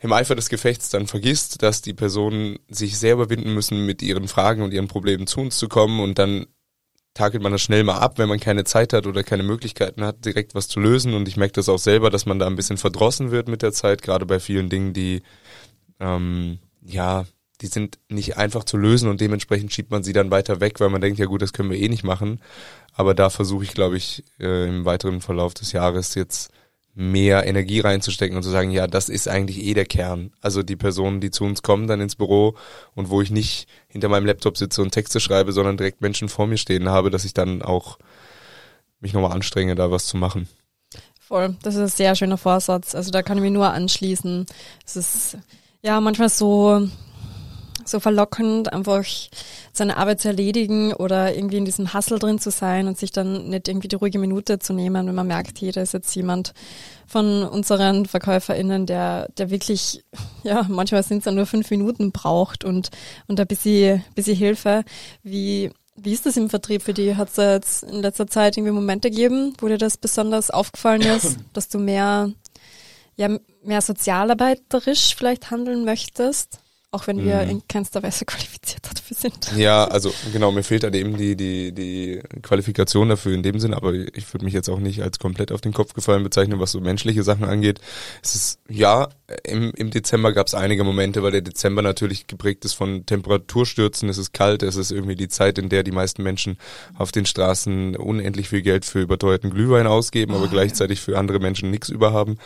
im 0.00 0.12
Eifer 0.12 0.34
des 0.34 0.50
Gefechts 0.50 0.90
dann 0.90 1.06
vergisst, 1.06 1.62
dass 1.62 1.80
die 1.80 1.94
Personen 1.94 2.58
sich 2.68 2.98
sehr 2.98 3.14
überwinden 3.14 3.54
müssen, 3.54 3.86
mit 3.86 4.02
ihren 4.02 4.28
Fragen 4.28 4.62
und 4.62 4.74
ihren 4.74 4.88
Problemen 4.88 5.26
zu 5.26 5.40
uns 5.40 5.56
zu 5.56 5.68
kommen 5.68 6.00
und 6.00 6.18
dann 6.18 6.46
takelt 7.14 7.42
man 7.42 7.52
das 7.52 7.62
schnell 7.62 7.82
mal 7.82 7.98
ab, 7.98 8.18
wenn 8.18 8.28
man 8.28 8.40
keine 8.40 8.64
Zeit 8.64 8.92
hat 8.92 9.06
oder 9.06 9.24
keine 9.24 9.42
Möglichkeiten 9.42 10.04
hat, 10.04 10.26
direkt 10.26 10.54
was 10.54 10.68
zu 10.68 10.80
lösen. 10.80 11.14
Und 11.14 11.26
ich 11.28 11.38
merke 11.38 11.54
das 11.54 11.70
auch 11.70 11.78
selber, 11.78 12.10
dass 12.10 12.26
man 12.26 12.38
da 12.38 12.46
ein 12.46 12.56
bisschen 12.56 12.76
verdrossen 12.76 13.30
wird 13.30 13.48
mit 13.48 13.62
der 13.62 13.72
Zeit, 13.72 14.02
gerade 14.02 14.26
bei 14.26 14.38
vielen 14.38 14.68
Dingen, 14.68 14.92
die 14.92 15.22
ähm, 15.98 16.58
ja, 16.82 17.24
die 17.60 17.66
sind 17.66 17.98
nicht 18.08 18.36
einfach 18.36 18.64
zu 18.64 18.76
lösen 18.76 19.08
und 19.08 19.20
dementsprechend 19.20 19.72
schiebt 19.72 19.90
man 19.90 20.02
sie 20.02 20.12
dann 20.12 20.30
weiter 20.30 20.60
weg, 20.60 20.80
weil 20.80 20.90
man 20.90 21.00
denkt, 21.00 21.18
ja 21.18 21.26
gut, 21.26 21.42
das 21.42 21.52
können 21.52 21.70
wir 21.70 21.78
eh 21.78 21.88
nicht 21.88 22.04
machen. 22.04 22.40
Aber 22.92 23.14
da 23.14 23.30
versuche 23.30 23.64
ich, 23.64 23.74
glaube 23.74 23.96
ich, 23.96 24.24
äh, 24.40 24.68
im 24.68 24.84
weiteren 24.84 25.20
Verlauf 25.20 25.54
des 25.54 25.72
Jahres 25.72 26.14
jetzt 26.14 26.50
mehr 26.94 27.46
Energie 27.46 27.80
reinzustecken 27.80 28.36
und 28.38 28.42
zu 28.42 28.48
sagen, 28.48 28.70
ja, 28.70 28.86
das 28.86 29.10
ist 29.10 29.28
eigentlich 29.28 29.62
eh 29.62 29.74
der 29.74 29.84
Kern. 29.84 30.32
Also 30.40 30.62
die 30.62 30.76
Personen, 30.76 31.20
die 31.20 31.30
zu 31.30 31.44
uns 31.44 31.62
kommen 31.62 31.86
dann 31.86 32.00
ins 32.00 32.16
Büro 32.16 32.54
und 32.94 33.10
wo 33.10 33.20
ich 33.20 33.30
nicht 33.30 33.68
hinter 33.86 34.08
meinem 34.08 34.24
Laptop 34.24 34.56
sitze 34.56 34.80
und 34.80 34.92
Texte 34.92 35.20
schreibe, 35.20 35.52
sondern 35.52 35.76
direkt 35.76 36.00
Menschen 36.00 36.30
vor 36.30 36.46
mir 36.46 36.56
stehen 36.56 36.88
habe, 36.88 37.10
dass 37.10 37.26
ich 37.26 37.34
dann 37.34 37.60
auch 37.60 37.98
mich 39.00 39.12
nochmal 39.12 39.32
anstrenge, 39.32 39.74
da 39.74 39.90
was 39.90 40.06
zu 40.06 40.16
machen. 40.16 40.48
Voll, 41.20 41.56
das 41.62 41.74
ist 41.74 41.80
ein 41.80 41.88
sehr 41.88 42.14
schöner 42.14 42.38
Vorsatz. 42.38 42.94
Also 42.94 43.10
da 43.10 43.22
kann 43.22 43.36
ich 43.36 43.42
mich 43.42 43.52
nur 43.52 43.70
anschließen. 43.70 44.46
Es 44.86 44.96
ist 44.96 45.36
ja 45.82 46.00
manchmal 46.00 46.30
so 46.30 46.88
so 47.88 48.00
verlockend, 48.00 48.72
einfach 48.72 49.04
seine 49.72 49.96
Arbeit 49.96 50.20
zu 50.20 50.28
erledigen 50.28 50.92
oder 50.92 51.34
irgendwie 51.34 51.58
in 51.58 51.64
diesem 51.64 51.92
Hustle 51.92 52.18
drin 52.18 52.38
zu 52.38 52.50
sein 52.50 52.88
und 52.88 52.98
sich 52.98 53.12
dann 53.12 53.48
nicht 53.48 53.68
irgendwie 53.68 53.88
die 53.88 53.96
ruhige 53.96 54.18
Minute 54.18 54.58
zu 54.58 54.72
nehmen, 54.72 55.06
wenn 55.06 55.14
man 55.14 55.26
merkt, 55.26 55.58
hier, 55.58 55.76
ist 55.76 55.94
jetzt 55.94 56.14
jemand 56.14 56.52
von 57.06 57.44
unseren 57.44 58.06
VerkäuferInnen, 58.06 58.86
der, 58.86 59.28
der 59.36 59.50
wirklich, 59.50 60.04
ja, 60.42 60.66
manchmal 60.68 61.02
sind 61.02 61.18
es 61.18 61.24
dann 61.24 61.36
nur 61.36 61.46
fünf 61.46 61.70
Minuten 61.70 62.12
braucht 62.12 62.64
und, 62.64 62.90
und 63.28 63.38
ein 63.38 63.46
bisschen, 63.46 64.04
bisschen 64.14 64.36
Hilfe. 64.36 64.84
Wie, 65.22 65.70
wie 65.96 66.12
ist 66.12 66.26
das 66.26 66.36
im 66.36 66.50
Vertrieb 66.50 66.82
für 66.82 66.94
dich? 66.94 67.16
Hat 67.16 67.30
es 67.30 67.36
jetzt 67.36 67.82
in 67.84 68.02
letzter 68.02 68.26
Zeit 68.26 68.56
irgendwie 68.56 68.72
Momente 68.72 69.10
gegeben, 69.10 69.54
wo 69.60 69.68
dir 69.68 69.78
das 69.78 69.96
besonders 69.96 70.50
aufgefallen 70.50 71.02
ist, 71.16 71.38
dass 71.52 71.68
du 71.68 71.78
mehr, 71.78 72.32
ja, 73.16 73.28
mehr 73.62 73.80
sozialarbeiterisch 73.80 75.14
vielleicht 75.14 75.50
handeln 75.50 75.84
möchtest? 75.84 76.60
Auch 76.96 77.06
wenn 77.06 77.22
wir 77.22 77.42
mhm. 77.42 77.50
in 77.50 77.68
keinster 77.68 78.02
Weise 78.02 78.24
qualifiziert 78.26 78.80
dafür 78.84 79.16
sind. 79.16 79.52
Ja, 79.56 79.84
also 79.84 80.12
genau, 80.32 80.50
mir 80.50 80.62
fehlt 80.62 80.82
halt 80.82 80.94
eben 80.94 81.16
die, 81.16 81.36
die, 81.36 81.72
die 81.72 82.22
Qualifikation 82.42 83.10
dafür 83.10 83.34
in 83.34 83.42
dem 83.42 83.60
Sinn, 83.60 83.74
aber 83.74 83.92
ich 83.92 84.32
würde 84.32 84.44
mich 84.44 84.54
jetzt 84.54 84.70
auch 84.70 84.78
nicht 84.78 85.02
als 85.02 85.18
komplett 85.18 85.52
auf 85.52 85.60
den 85.60 85.74
Kopf 85.74 85.92
gefallen 85.92 86.24
bezeichnen, 86.24 86.58
was 86.58 86.72
so 86.72 86.80
menschliche 86.80 87.22
Sachen 87.22 87.44
angeht. 87.44 87.80
Es 88.22 88.34
ist, 88.34 88.60
ja, 88.68 89.08
im, 89.44 89.72
im 89.76 89.90
Dezember 89.90 90.32
gab 90.32 90.46
es 90.46 90.54
einige 90.54 90.84
Momente, 90.84 91.22
weil 91.22 91.32
der 91.32 91.42
Dezember 91.42 91.82
natürlich 91.82 92.26
geprägt 92.26 92.64
ist 92.64 92.72
von 92.72 93.04
Temperaturstürzen, 93.04 94.08
es 94.08 94.16
ist 94.16 94.32
kalt, 94.32 94.62
es 94.62 94.76
ist 94.76 94.90
irgendwie 94.90 95.16
die 95.16 95.28
Zeit, 95.28 95.58
in 95.58 95.68
der 95.68 95.82
die 95.82 95.92
meisten 95.92 96.22
Menschen 96.22 96.56
auf 96.94 97.12
den 97.12 97.26
Straßen 97.26 97.96
unendlich 97.96 98.48
viel 98.48 98.62
Geld 98.62 98.86
für 98.86 99.00
überteuerten 99.00 99.50
Glühwein 99.50 99.86
ausgeben, 99.86 100.32
oh, 100.32 100.38
aber 100.38 100.48
gleichzeitig 100.48 101.00
für 101.00 101.18
andere 101.18 101.40
Menschen 101.40 101.70
nichts 101.70 101.90
überhaben, 101.90 102.38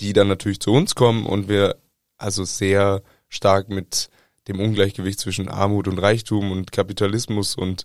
die 0.00 0.12
dann 0.12 0.28
natürlich 0.28 0.60
zu 0.60 0.72
uns 0.72 0.94
kommen 0.94 1.24
und 1.24 1.48
wir 1.48 1.76
also 2.18 2.44
sehr 2.44 3.02
stark 3.34 3.68
mit 3.68 4.08
dem 4.48 4.60
Ungleichgewicht 4.60 5.20
zwischen 5.20 5.48
Armut 5.48 5.88
und 5.88 5.98
Reichtum 5.98 6.50
und 6.50 6.72
Kapitalismus 6.72 7.56
und 7.56 7.84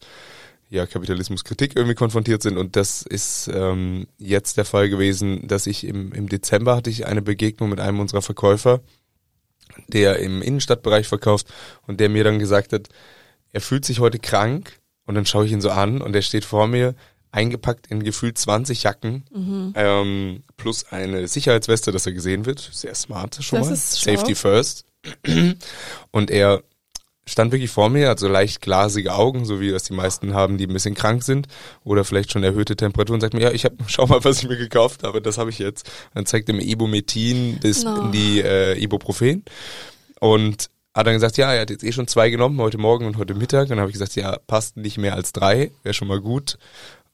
ja, 0.69 0.85
Kapitalismuskritik 0.85 1.75
irgendwie 1.75 1.95
konfrontiert 1.95 2.43
sind. 2.43 2.57
Und 2.57 2.75
das 2.75 3.01
ist 3.01 3.49
ähm, 3.53 4.07
jetzt 4.17 4.57
der 4.57 4.65
Fall 4.65 4.89
gewesen, 4.89 5.47
dass 5.47 5.65
ich 5.65 5.83
im, 5.83 6.11
im 6.11 6.29
Dezember 6.29 6.75
hatte 6.75 6.91
ich 6.91 7.07
eine 7.07 7.21
Begegnung 7.21 7.69
mit 7.69 7.79
einem 7.79 7.99
unserer 7.99 8.21
Verkäufer, 8.21 8.81
der 9.87 10.19
im 10.19 10.41
Innenstadtbereich 10.41 11.07
verkauft 11.07 11.47
und 11.87 11.99
der 11.99 12.09
mir 12.09 12.23
dann 12.23 12.37
gesagt 12.37 12.73
hat, 12.73 12.89
er 13.51 13.61
fühlt 13.61 13.83
sich 13.83 13.99
heute 13.99 14.19
krank 14.19 14.79
und 15.05 15.15
dann 15.15 15.25
schaue 15.25 15.45
ich 15.45 15.51
ihn 15.51 15.61
so 15.61 15.71
an 15.71 16.01
und 16.01 16.15
er 16.15 16.21
steht 16.21 16.45
vor 16.45 16.67
mir 16.67 16.93
eingepackt 17.31 17.87
in 17.87 18.03
gefühlt 18.03 18.37
20 18.37 18.83
Jacken 18.83 19.23
mhm. 19.31 19.73
ähm, 19.75 20.43
plus 20.57 20.85
eine 20.91 21.27
Sicherheitsweste, 21.27 21.91
dass 21.91 22.05
er 22.05 22.13
gesehen 22.13 22.45
wird. 22.45 22.59
Sehr 22.59 22.95
smart 22.95 23.43
schon 23.43 23.59
das 23.59 23.69
mal. 23.69 23.75
Safety 23.75 24.35
first. 24.35 24.85
Und 26.11 26.31
er 26.31 26.63
stand 27.29 27.51
wirklich 27.51 27.69
vor 27.69 27.89
mir, 27.89 28.09
also 28.09 28.27
leicht 28.27 28.61
glasige 28.61 29.13
Augen, 29.13 29.45
so 29.45 29.59
wie 29.59 29.71
das 29.71 29.83
die 29.83 29.93
meisten 29.93 30.33
haben, 30.33 30.57
die 30.57 30.65
ein 30.65 30.73
bisschen 30.73 30.95
krank 30.95 31.23
sind 31.23 31.47
oder 31.83 32.03
vielleicht 32.03 32.31
schon 32.31 32.43
erhöhte 32.43 32.75
Temperaturen, 32.75 33.17
und 33.17 33.21
sagt 33.21 33.33
mir, 33.33 33.41
ja, 33.41 33.51
ich 33.51 33.65
habe, 33.65 33.75
schau 33.87 34.07
mal, 34.07 34.23
was 34.23 34.41
ich 34.41 34.49
mir 34.49 34.57
gekauft 34.57 35.03
habe, 35.03 35.21
das 35.21 35.37
habe 35.37 35.49
ich 35.49 35.59
jetzt. 35.59 35.89
Dann 36.13 36.25
zeigt 36.25 36.49
er 36.49 36.55
mir 36.55 36.63
Ibumetin, 36.63 37.59
das, 37.61 37.83
no. 37.83 38.09
die 38.11 38.41
äh, 38.41 38.81
Ibuprofen 38.81 39.43
und 40.19 40.69
hat 40.95 41.07
dann 41.07 41.13
gesagt, 41.13 41.37
ja, 41.37 41.53
er 41.53 41.61
hat 41.61 41.69
jetzt 41.69 41.83
eh 41.83 41.91
schon 41.91 42.07
zwei 42.07 42.29
genommen, 42.29 42.59
heute 42.59 42.77
Morgen 42.77 43.05
und 43.05 43.17
heute 43.17 43.35
Mittag. 43.35 43.63
Und 43.63 43.69
dann 43.69 43.79
habe 43.79 43.89
ich 43.89 43.93
gesagt, 43.93 44.15
ja, 44.15 44.37
passt 44.47 44.75
nicht 44.75 44.97
mehr 44.97 45.13
als 45.13 45.31
drei, 45.31 45.71
wäre 45.83 45.93
schon 45.93 46.07
mal 46.07 46.19
gut. 46.19 46.57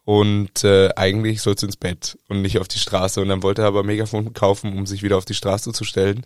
Und 0.05 0.63
äh, 0.63 0.89
eigentlich 0.95 1.41
soll's 1.41 1.63
ins 1.63 1.77
Bett 1.77 2.17
und 2.29 2.43
nicht 2.43 2.59
auf 2.59 2.67
die 2.67 2.77
Straße. 2.77 3.19
Und 3.21 3.27
dann 3.27 3.41
wollte 3.41 3.63
er 3.63 3.67
aber 3.67 3.83
Megafon 3.83 4.33
kaufen, 4.33 4.77
um 4.77 4.85
sich 4.85 5.01
wieder 5.01 5.17
auf 5.17 5.25
die 5.25 5.33
Straße 5.33 5.74
zu 5.74 5.83
stellen. 5.83 6.24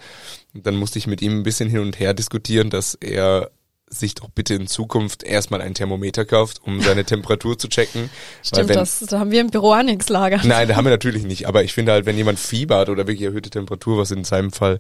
Und 0.54 0.68
dann 0.68 0.76
musste 0.76 1.00
ich 1.00 1.08
mit 1.08 1.22
ihm 1.22 1.40
ein 1.40 1.44
bisschen 1.44 1.70
hin 1.70 1.80
und 1.80 1.98
her 1.98 2.14
diskutieren, 2.14 2.70
dass 2.70 2.96
er 2.96 3.52
sich 3.90 4.16
doch 4.16 4.30
bitte 4.30 4.54
in 4.54 4.68
Zukunft 4.68 5.24
erstmal 5.24 5.62
ein 5.62 5.74
Thermometer 5.74 6.26
kauft, 6.26 6.62
um 6.64 6.82
seine 6.82 7.06
Temperatur 7.06 7.58
zu 7.58 7.70
checken. 7.70 8.10
Stimmt, 8.44 8.70
wenn, 8.70 8.76
das, 8.76 9.00
da 9.00 9.20
haben 9.20 9.32
wir 9.32 9.42
im 9.42 9.50
Büro 9.50 9.74
auch 9.74 9.82
nichts 9.82 10.10
lagern. 10.10 10.42
Nein, 10.44 10.68
da 10.68 10.76
haben 10.76 10.86
wir 10.86 10.92
natürlich 10.92 11.24
nicht. 11.24 11.48
Aber 11.48 11.64
ich 11.64 11.74
finde 11.74 11.94
halt, 11.94 12.06
wenn 12.06 12.18
jemand 12.18 12.38
Fieber 12.38 12.78
hat 12.78 12.90
oder 12.90 13.08
wirklich 13.08 13.26
erhöhte 13.26 13.50
Temperatur, 13.50 13.98
was 13.98 14.12
in 14.12 14.26
seinem 14.26 14.52
Fall 14.52 14.80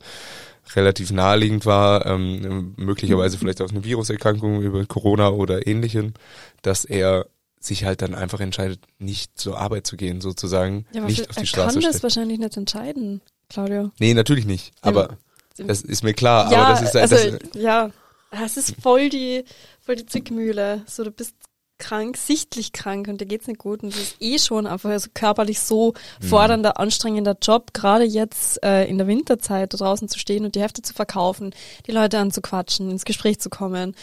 relativ 0.76 1.12
naheliegend 1.12 1.66
war, 1.66 2.06
ähm, 2.06 2.74
möglicherweise 2.78 3.38
vielleicht 3.38 3.62
auch 3.62 3.70
eine 3.70 3.84
Viruserkrankung 3.84 4.62
über 4.62 4.86
Corona 4.86 5.30
oder 5.30 5.66
ähnlichem, 5.66 6.14
dass 6.62 6.86
er 6.86 7.26
sich 7.60 7.84
halt 7.84 8.02
dann 8.02 8.16
einfach 8.16 8.40
entscheidet, 8.40 8.80
nicht 8.98 9.38
zur 9.38 9.60
Arbeit 9.60 9.86
zu 9.86 9.98
gehen, 9.98 10.22
sozusagen, 10.22 10.86
ja, 10.94 11.06
nicht 11.06 11.30
auf 11.30 11.36
die 11.36 11.46
Straße 11.46 11.80
Er 11.80 11.82
kann 11.82 11.92
das 11.92 12.04
wahrscheinlich 12.04 12.40
nicht 12.40 12.56
entscheiden, 12.56 13.22
Claudio. 13.50 13.92
Nee, 14.00 14.14
natürlich 14.14 14.46
nicht, 14.46 14.72
aber 14.82 15.18
ja, 15.58 15.66
das 15.66 15.82
ist 15.82 16.04
mir 16.04 16.14
klar, 16.14 16.52
ja, 16.52 16.64
aber 16.64 16.74
das 16.74 16.82
ist 16.84 16.96
also, 16.96 17.16
das, 17.16 17.62
ja, 17.62 17.92
es 18.32 18.58
ist 18.58 18.76
voll 18.82 19.10
die 19.10 19.44
voll 19.82 19.98
die 19.98 20.06
Zickmühle, 20.06 20.84
so 20.88 21.04
du 21.04 21.12
bist 21.12 21.36
krank, 21.80 22.18
sichtlich 22.18 22.74
krank 22.74 23.08
und 23.08 23.22
dir 23.22 23.26
geht's 23.26 23.48
nicht 23.48 23.60
gut 23.60 23.82
und 23.82 23.94
das 23.94 24.02
ist 24.02 24.16
eh 24.20 24.38
schon 24.38 24.68
einfach 24.68 24.92
also 24.92 25.10
körperlich 25.14 25.60
so 25.60 25.94
mhm. 26.22 26.26
fordernder, 26.26 26.80
anstrengender 26.80 27.38
Job, 27.42 27.74
gerade 27.74 28.04
jetzt 28.04 28.64
äh, 28.64 28.86
in 28.86 28.98
der 28.98 29.08
Winterzeit 29.08 29.74
da 29.74 29.78
draußen 29.78 30.08
zu 30.08 30.20
stehen 30.20 30.46
und 30.46 30.56
die 30.56 30.62
Hefte 30.62 30.82
zu 30.82 30.94
verkaufen, 30.94 31.56
die 31.88 31.92
Leute 31.92 32.20
anzuquatschen, 32.20 32.92
ins 32.92 33.06
Gespräch 33.06 33.40
zu 33.40 33.50
kommen 33.50 33.96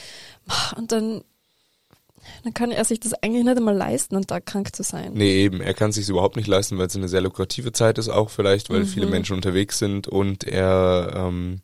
und 0.76 0.90
dann 0.90 1.22
dann 2.45 2.54
kann 2.54 2.71
er 2.71 2.85
sich 2.85 3.00
das 3.00 3.14
eigentlich 3.14 3.45
nicht 3.45 3.56
einmal 3.56 3.76
leisten, 3.76 4.16
und 4.16 4.30
da 4.30 4.40
krank 4.40 4.75
zu 4.75 4.83
sein. 4.83 5.12
Nee, 5.14 5.45
eben. 5.45 5.61
Er 5.61 5.75
kann 5.75 5.92
sich 5.92 6.09
überhaupt 6.09 6.37
nicht 6.37 6.47
leisten, 6.47 6.78
weil 6.78 6.87
es 6.87 6.97
eine 6.97 7.09
sehr 7.09 7.21
lukrative 7.21 7.73
Zeit 7.73 7.99
ist 7.99 8.09
auch 8.09 8.30
vielleicht, 8.30 8.71
weil 8.71 8.80
mhm. 8.80 8.87
viele 8.87 9.06
Menschen 9.06 9.35
unterwegs 9.35 9.78
sind 9.78 10.09
und 10.09 10.45
er 10.45 11.12
ähm, 11.14 11.61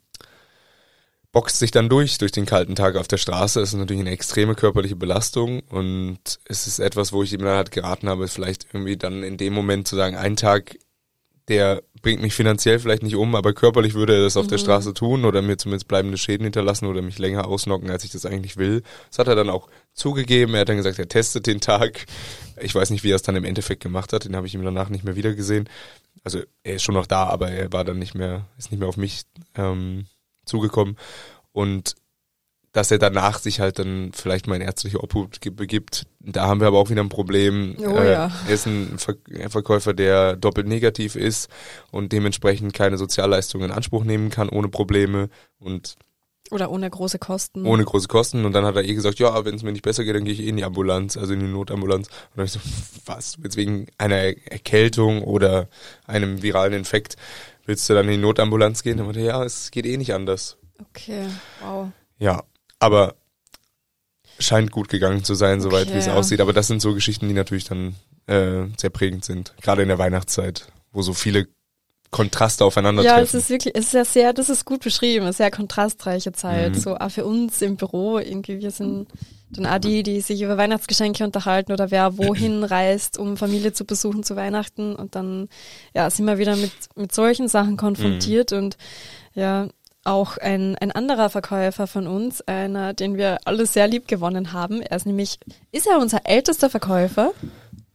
boxt 1.33 1.59
sich 1.59 1.71
dann 1.71 1.89
durch, 1.89 2.17
durch 2.19 2.31
den 2.31 2.45
kalten 2.45 2.75
Tag 2.75 2.95
auf 2.95 3.07
der 3.07 3.17
Straße. 3.17 3.59
Es 3.59 3.73
ist 3.73 3.79
natürlich 3.79 4.01
eine 4.01 4.11
extreme 4.11 4.55
körperliche 4.55 4.95
Belastung 4.95 5.61
und 5.69 6.19
es 6.45 6.67
ist 6.67 6.79
etwas, 6.79 7.11
wo 7.11 7.23
ich 7.23 7.33
ihm 7.33 7.39
dann 7.39 7.57
halt 7.57 7.71
geraten 7.71 8.07
habe, 8.07 8.27
vielleicht 8.27 8.67
irgendwie 8.71 8.97
dann 8.97 9.23
in 9.23 9.37
dem 9.37 9.53
Moment 9.53 9.87
zu 9.87 9.95
sagen, 9.95 10.15
einen 10.15 10.35
Tag 10.35 10.77
der 11.47 11.83
bringt 12.01 12.21
mich 12.21 12.33
finanziell 12.33 12.79
vielleicht 12.79 13.03
nicht 13.03 13.15
um, 13.15 13.35
aber 13.35 13.53
körperlich 13.53 13.93
würde 13.93 14.15
er 14.15 14.23
das 14.23 14.37
auf 14.37 14.45
mhm. 14.45 14.49
der 14.49 14.57
Straße 14.57 14.93
tun 14.93 15.25
oder 15.25 15.41
mir 15.41 15.57
zumindest 15.57 15.87
bleibende 15.87 16.17
Schäden 16.17 16.43
hinterlassen 16.43 16.85
oder 16.85 17.01
mich 17.01 17.19
länger 17.19 17.47
ausnocken, 17.47 17.89
als 17.89 18.03
ich 18.03 18.11
das 18.11 18.25
eigentlich 18.25 18.57
will. 18.57 18.83
Das 19.09 19.19
hat 19.19 19.27
er 19.27 19.35
dann 19.35 19.49
auch 19.49 19.67
zugegeben. 19.93 20.53
Er 20.53 20.61
hat 20.61 20.69
dann 20.69 20.77
gesagt, 20.77 20.99
er 20.99 21.07
testet 21.07 21.47
den 21.47 21.61
Tag. 21.61 22.05
Ich 22.61 22.73
weiß 22.73 22.89
nicht, 22.89 23.03
wie 23.03 23.11
er 23.11 23.15
es 23.15 23.23
dann 23.23 23.35
im 23.35 23.45
Endeffekt 23.45 23.83
gemacht 23.83 24.13
hat. 24.13 24.25
Den 24.25 24.35
habe 24.35 24.47
ich 24.47 24.53
ihm 24.53 24.63
danach 24.63 24.89
nicht 24.89 25.03
mehr 25.03 25.15
wiedergesehen. 25.15 25.69
Also 26.23 26.41
er 26.63 26.75
ist 26.75 26.83
schon 26.83 26.95
noch 26.95 27.07
da, 27.07 27.25
aber 27.25 27.49
er 27.51 27.73
war 27.73 27.83
dann 27.83 27.99
nicht 27.99 28.15
mehr, 28.15 28.47
ist 28.57 28.71
nicht 28.71 28.79
mehr 28.79 28.89
auf 28.89 28.97
mich 28.97 29.23
ähm, 29.55 30.05
zugekommen. 30.45 30.97
Und 31.51 31.95
dass 32.73 32.89
er 32.89 32.97
danach 32.97 33.39
sich 33.39 33.59
halt 33.59 33.79
dann 33.79 34.11
vielleicht 34.13 34.47
mal 34.47 34.55
in 34.55 34.61
ärztliche 34.61 35.01
Obhut 35.01 35.39
begibt. 35.55 36.05
Da 36.19 36.47
haben 36.47 36.59
wir 36.59 36.67
aber 36.67 36.79
auch 36.79 36.89
wieder 36.89 37.01
ein 37.01 37.09
Problem. 37.09 37.75
Oh, 37.79 37.97
äh, 37.97 38.11
ja. 38.11 38.31
Er 38.47 38.53
ist 38.53 38.65
ein 38.65 38.97
Verkäufer, 38.97 39.93
der 39.93 40.35
doppelt 40.35 40.67
negativ 40.67 41.15
ist 41.15 41.49
und 41.91 42.11
dementsprechend 42.11 42.73
keine 42.73 42.97
Sozialleistungen 42.97 43.69
in 43.69 43.75
Anspruch 43.75 44.03
nehmen 44.03 44.31
kann 44.31 44.49
ohne 44.49 44.69
Probleme. 44.69 45.29
Und 45.59 45.95
Oder 46.49 46.71
ohne 46.71 46.89
große 46.89 47.19
Kosten. 47.19 47.63
Ohne 47.67 47.85
große 47.85 48.07
Kosten. 48.07 48.43
Und 48.43 48.53
dann 48.53 48.65
hat 48.65 48.75
er 48.75 48.83
eh 48.83 48.95
gesagt, 48.95 49.19
ja, 49.19 49.45
wenn 49.45 49.53
es 49.53 49.61
mir 49.61 49.71
nicht 49.71 49.85
besser 49.85 50.03
geht, 50.03 50.15
dann 50.15 50.25
gehe 50.25 50.33
ich 50.33 50.41
eh 50.41 50.49
in 50.49 50.57
die 50.57 50.65
Ambulanz, 50.65 51.15
also 51.15 51.33
in 51.33 51.41
die 51.41 51.45
Notambulanz. 51.45 52.07
Und 52.07 52.37
dann 52.37 52.45
ich 52.45 52.53
so, 52.53 52.59
was? 53.05 53.37
Jetzt 53.43 53.55
wegen 53.55 53.85
einer 53.99 54.15
Erkältung 54.15 55.21
oder 55.21 55.69
einem 56.07 56.41
viralen 56.41 56.73
Infekt 56.73 57.17
willst 57.65 57.89
du 57.89 57.93
dann 57.93 58.05
in 58.05 58.13
die 58.13 58.17
Notambulanz 58.17 58.81
gehen? 58.83 58.97
Dann 58.97 59.05
meinte 59.05 59.21
er, 59.21 59.25
ja, 59.25 59.43
es 59.43 59.71
geht 59.71 59.85
eh 59.85 59.97
nicht 59.97 60.13
anders. 60.13 60.57
Okay, 60.89 61.27
wow. 61.61 61.89
Ja, 62.17 62.43
aber 62.83 63.15
scheint 64.39 64.71
gut 64.71 64.89
gegangen 64.89 65.23
zu 65.23 65.35
sein, 65.35 65.61
soweit 65.61 65.83
Okay, 65.87 65.93
wie 65.95 65.99
es 65.99 66.07
ja. 66.07 66.15
aussieht. 66.15 66.41
Aber 66.41 66.53
das 66.53 66.67
sind 66.67 66.81
so 66.81 66.93
Geschichten, 66.93 67.27
die 67.27 67.33
natürlich 67.33 67.65
dann 67.65 67.95
äh, 68.27 68.65
sehr 68.77 68.89
prägend 68.89 69.23
sind. 69.25 69.53
Gerade 69.61 69.81
in 69.83 69.87
der 69.87 69.99
Weihnachtszeit, 69.99 70.67
wo 70.91 71.01
so 71.01 71.13
viele 71.13 71.47
Kontraste 72.11 72.63
Ja, 72.63 72.67
aufeinandertreffen. 72.67 73.23
es 73.23 73.33
ist 73.33 73.49
wirklich, 73.49 73.73
es 73.75 73.85
ist 73.87 73.93
ja 73.93 74.05
sehr, 74.05 74.33
das 74.33 74.49
ist 74.49 74.65
gut 74.65 74.83
beschrieben, 74.83 75.23
eine 75.23 75.33
sehr 75.33 75.49
kontrastreiche 75.49 76.31
Zeit. 76.31 76.75
Mhm. 76.75 76.79
So 76.79 76.95
auch 76.97 77.09
für 77.09 77.25
uns 77.25 77.61
im 77.61 77.75
Büro 77.75 78.19
irgendwie, 78.19 78.59
wir 78.59 78.69
sind 78.71 79.07
dann 79.49 79.65
auch 79.65 79.79
die, 79.79 80.03
die 80.03 80.21
sich 80.21 80.41
über 80.41 80.57
Weihnachtsgeschenke 80.57 81.23
unterhalten 81.23 81.71
oder 81.71 81.89
wer 81.91 82.17
wohin 82.17 82.63
reist, 82.63 83.17
um 83.17 83.35
Familie 83.37 83.73
zu 83.73 83.85
besuchen 83.85 84.23
zu 84.23 84.35
Weihnachten 84.35 84.95
und 84.95 85.15
dann 85.15 85.47
ja 85.95 86.09
sind 86.09 86.25
wir 86.25 86.37
wieder 86.39 86.55
mit 86.55 86.71
mit 86.95 87.13
solchen 87.13 87.47
Sachen 87.47 87.77
konfrontiert 87.77 88.51
Mhm. 88.51 88.57
und 88.57 88.77
ja 89.35 89.67
auch 90.03 90.37
ein, 90.37 90.75
ein 90.77 90.91
anderer 90.91 91.29
Verkäufer 91.29 91.87
von 91.87 92.07
uns, 92.07 92.41
einer, 92.41 92.93
den 92.93 93.17
wir 93.17 93.39
alle 93.45 93.65
sehr 93.65 93.87
lieb 93.87 94.07
gewonnen 94.07 94.53
haben. 94.53 94.81
Er 94.81 94.97
ist 94.97 95.05
nämlich, 95.05 95.39
ist 95.71 95.87
er 95.87 95.99
unser 95.99 96.21
ältester 96.25 96.69
Verkäufer? 96.69 97.31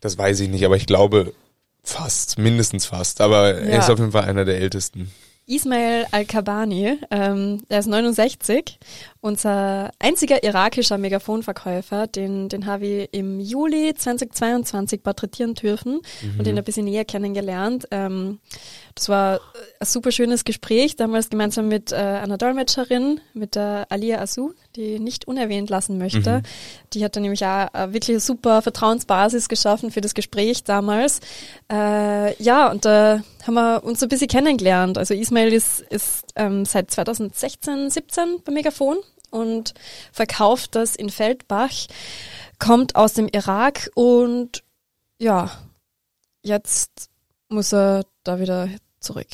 Das 0.01 0.17
weiß 0.17 0.41
ich 0.41 0.49
nicht, 0.49 0.65
aber 0.65 0.77
ich 0.77 0.87
glaube 0.87 1.35
fast, 1.83 2.39
mindestens 2.39 2.87
fast. 2.87 3.21
Aber 3.21 3.55
er 3.55 3.71
Ja. 3.75 3.79
ist 3.79 3.91
auf 3.91 3.99
jeden 3.99 4.13
Fall 4.13 4.25
einer 4.25 4.45
der 4.45 4.59
ältesten. 4.59 5.11
Ismail 5.47 6.07
Al-Kabani, 6.11 6.99
ähm, 7.11 7.63
der 7.71 7.79
ist 7.79 7.87
69, 7.87 8.79
unser 9.21 9.91
einziger 9.99 10.43
irakischer 10.45 10.99
Megafonverkäufer, 10.99 12.07
den, 12.07 12.49
den 12.49 12.67
habe 12.67 12.87
ich 12.87 13.09
im 13.13 13.41
Juli 13.41 13.93
2022 13.95 15.03
porträtieren 15.03 15.55
dürfen 15.55 16.01
und 16.39 16.47
ihn 16.47 16.57
ein 16.57 16.65
bisschen 16.65 16.85
näher 16.85 17.05
kennengelernt. 17.05 17.89
Ähm, 17.91 18.39
das 18.95 19.09
war 19.09 19.37
äh, 19.37 19.39
ein 19.81 19.87
super 19.87 20.13
schönes 20.13 20.45
Gespräch, 20.45 20.97
damals 20.97 21.31
gemeinsam 21.31 21.69
mit 21.69 21.93
äh, 21.93 21.97
einer 21.97 22.39
Dolmetscherin, 22.39 23.21
mit 23.35 23.55
der 23.55 23.87
Alia 23.91 24.21
Asu, 24.21 24.53
die 24.77 24.95
ich 24.95 25.01
nicht 25.01 25.27
unerwähnt 25.27 25.71
lassen 25.71 25.99
möchte. 25.99 26.43
Die 26.93 27.05
hat 27.05 27.17
dann 27.17 27.23
nämlich 27.23 27.45
auch 27.45 27.69
eine 27.73 27.93
wirklich 27.93 28.11
eine 28.11 28.21
super 28.21 28.63
Vertrauensbasis 28.63 29.49
geschaffen 29.49 29.91
für 29.91 30.01
das 30.01 30.15
Gespräch 30.15 30.65
damals. 30.65 31.21
Äh, 31.71 32.41
ja, 32.43 32.71
und 32.71 32.85
da 32.85 33.23
haben 33.47 33.55
wir 33.55 33.85
uns 33.85 34.01
so 34.01 34.07
ein 34.07 34.09
bisschen 34.09 34.29
kennengelernt. 34.29 34.99
Also 34.99 35.15
Ismail 35.15 35.53
ist, 35.53 35.81
ist 35.81 36.25
ähm, 36.37 36.65
seit 36.65 36.91
2016, 36.91 37.91
17 37.91 38.43
bei 38.45 38.53
Megafon 38.53 38.97
und 39.31 39.75
verkauft 40.13 40.75
das 40.75 40.97
in 40.97 41.11
Feldbach, 41.11 41.73
kommt 42.59 42.97
aus 42.97 43.15
dem 43.15 43.29
Irak 43.29 43.91
und 43.95 44.63
ja, 45.19 45.51
jetzt 46.43 47.09
muss 47.49 47.73
er 47.73 48.05
da 48.25 48.41
wieder 48.41 48.69
zurück. 49.01 49.27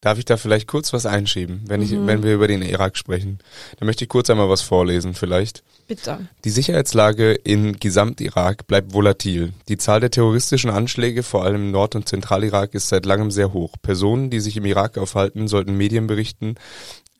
Darf 0.00 0.16
ich 0.18 0.24
da 0.24 0.36
vielleicht 0.36 0.68
kurz 0.68 0.92
was 0.92 1.06
einschieben, 1.06 1.64
wenn 1.66 1.82
ich, 1.82 1.90
Mhm. 1.90 2.06
wenn 2.06 2.22
wir 2.22 2.32
über 2.32 2.46
den 2.46 2.62
Irak 2.62 2.96
sprechen? 2.96 3.40
Da 3.80 3.84
möchte 3.84 4.04
ich 4.04 4.08
kurz 4.08 4.30
einmal 4.30 4.48
was 4.48 4.62
vorlesen, 4.62 5.14
vielleicht. 5.14 5.64
Bitte. 5.88 6.28
Die 6.44 6.50
Sicherheitslage 6.50 7.32
in 7.32 7.80
Gesamt-Irak 7.80 8.68
bleibt 8.68 8.92
volatil. 8.92 9.54
Die 9.68 9.76
Zahl 9.76 9.98
der 9.98 10.12
terroristischen 10.12 10.70
Anschläge, 10.70 11.24
vor 11.24 11.44
allem 11.44 11.56
im 11.62 11.70
Nord- 11.72 11.96
und 11.96 12.08
Zentralirak, 12.08 12.74
ist 12.74 12.88
seit 12.88 13.06
langem 13.06 13.32
sehr 13.32 13.52
hoch. 13.52 13.74
Personen, 13.82 14.30
die 14.30 14.38
sich 14.38 14.56
im 14.56 14.66
Irak 14.66 14.98
aufhalten, 14.98 15.48
sollten 15.48 15.76
Medienberichten, 15.76 16.54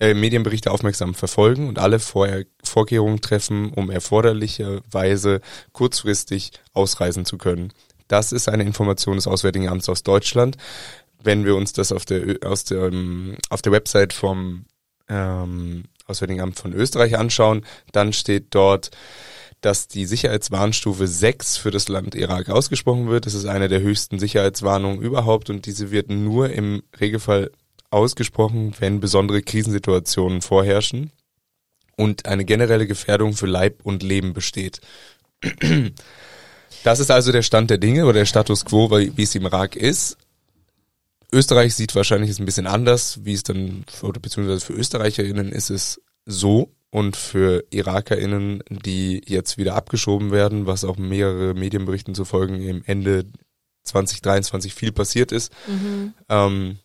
äh, 0.00 0.14
Medienberichte 0.14 0.70
aufmerksam 0.70 1.14
verfolgen 1.14 1.68
und 1.68 1.78
alle 1.78 1.98
Vorher 1.98 2.44
Vorkehrungen 2.62 3.20
treffen, 3.20 3.72
um 3.72 3.90
erforderlicherweise 3.90 5.40
kurzfristig 5.72 6.52
ausreisen 6.72 7.24
zu 7.24 7.38
können. 7.38 7.72
Das 8.06 8.32
ist 8.32 8.48
eine 8.48 8.62
Information 8.62 9.16
des 9.16 9.26
Auswärtigen 9.26 9.68
Amts 9.68 9.88
aus 9.88 10.02
Deutschland. 10.02 10.56
Wenn 11.22 11.44
wir 11.44 11.56
uns 11.56 11.72
das 11.72 11.92
auf 11.92 12.04
der, 12.04 12.38
aus 12.44 12.64
dem, 12.64 13.36
auf 13.50 13.60
der 13.60 13.72
Website 13.72 14.12
vom 14.12 14.64
ähm, 15.08 15.84
Auswärtigen 16.06 16.40
Amt 16.40 16.58
von 16.58 16.72
Österreich 16.72 17.18
anschauen, 17.18 17.64
dann 17.92 18.12
steht 18.12 18.54
dort, 18.54 18.90
dass 19.60 19.88
die 19.88 20.06
Sicherheitswarnstufe 20.06 21.06
6 21.06 21.56
für 21.56 21.70
das 21.70 21.88
Land 21.88 22.14
Irak 22.14 22.48
ausgesprochen 22.48 23.08
wird. 23.08 23.26
Das 23.26 23.34
ist 23.34 23.46
eine 23.46 23.68
der 23.68 23.80
höchsten 23.80 24.18
Sicherheitswarnungen 24.18 25.00
überhaupt 25.00 25.50
und 25.50 25.66
diese 25.66 25.90
wird 25.90 26.10
nur 26.10 26.50
im 26.50 26.82
Regelfall 26.98 27.50
ausgesprochen, 27.90 28.74
wenn 28.78 29.00
besondere 29.00 29.42
Krisensituationen 29.42 30.42
vorherrschen 30.42 31.10
und 31.96 32.26
eine 32.26 32.44
generelle 32.44 32.86
Gefährdung 32.86 33.34
für 33.34 33.46
Leib 33.46 33.80
und 33.82 34.02
Leben 34.02 34.32
besteht. 34.32 34.80
Das 36.84 37.00
ist 37.00 37.10
also 37.10 37.32
der 37.32 37.42
Stand 37.42 37.70
der 37.70 37.78
Dinge 37.78 38.04
oder 38.04 38.12
der 38.20 38.24
Status 38.24 38.64
quo, 38.64 38.90
wie 38.90 39.22
es 39.22 39.34
im 39.34 39.46
Irak 39.46 39.74
ist. 39.74 40.16
Österreich 41.32 41.74
sieht 41.74 41.94
wahrscheinlich 41.94 42.30
es 42.30 42.38
ein 42.38 42.44
bisschen 42.44 42.66
anders, 42.66 43.24
wie 43.24 43.32
es 43.32 43.42
dann, 43.42 43.84
für, 43.90 44.06
oder 44.06 44.20
beziehungsweise 44.20 44.64
für 44.64 44.74
ÖsterreicherInnen 44.74 45.50
ist 45.50 45.70
es 45.70 46.00
so 46.24 46.72
und 46.90 47.16
für 47.16 47.64
IrakerInnen, 47.70 48.62
die 48.70 49.22
jetzt 49.26 49.58
wieder 49.58 49.74
abgeschoben 49.74 50.30
werden, 50.30 50.66
was 50.66 50.84
auch 50.84 50.96
mehrere 50.96 51.54
Medienberichten 51.54 52.14
zu 52.14 52.24
folgen 52.24 52.62
im 52.62 52.82
Ende 52.86 53.26
2023 53.84 54.74
viel 54.74 54.92
passiert 54.92 55.32
ist, 55.32 55.52
Mhm. 55.66 56.14
ähm, 56.28 56.78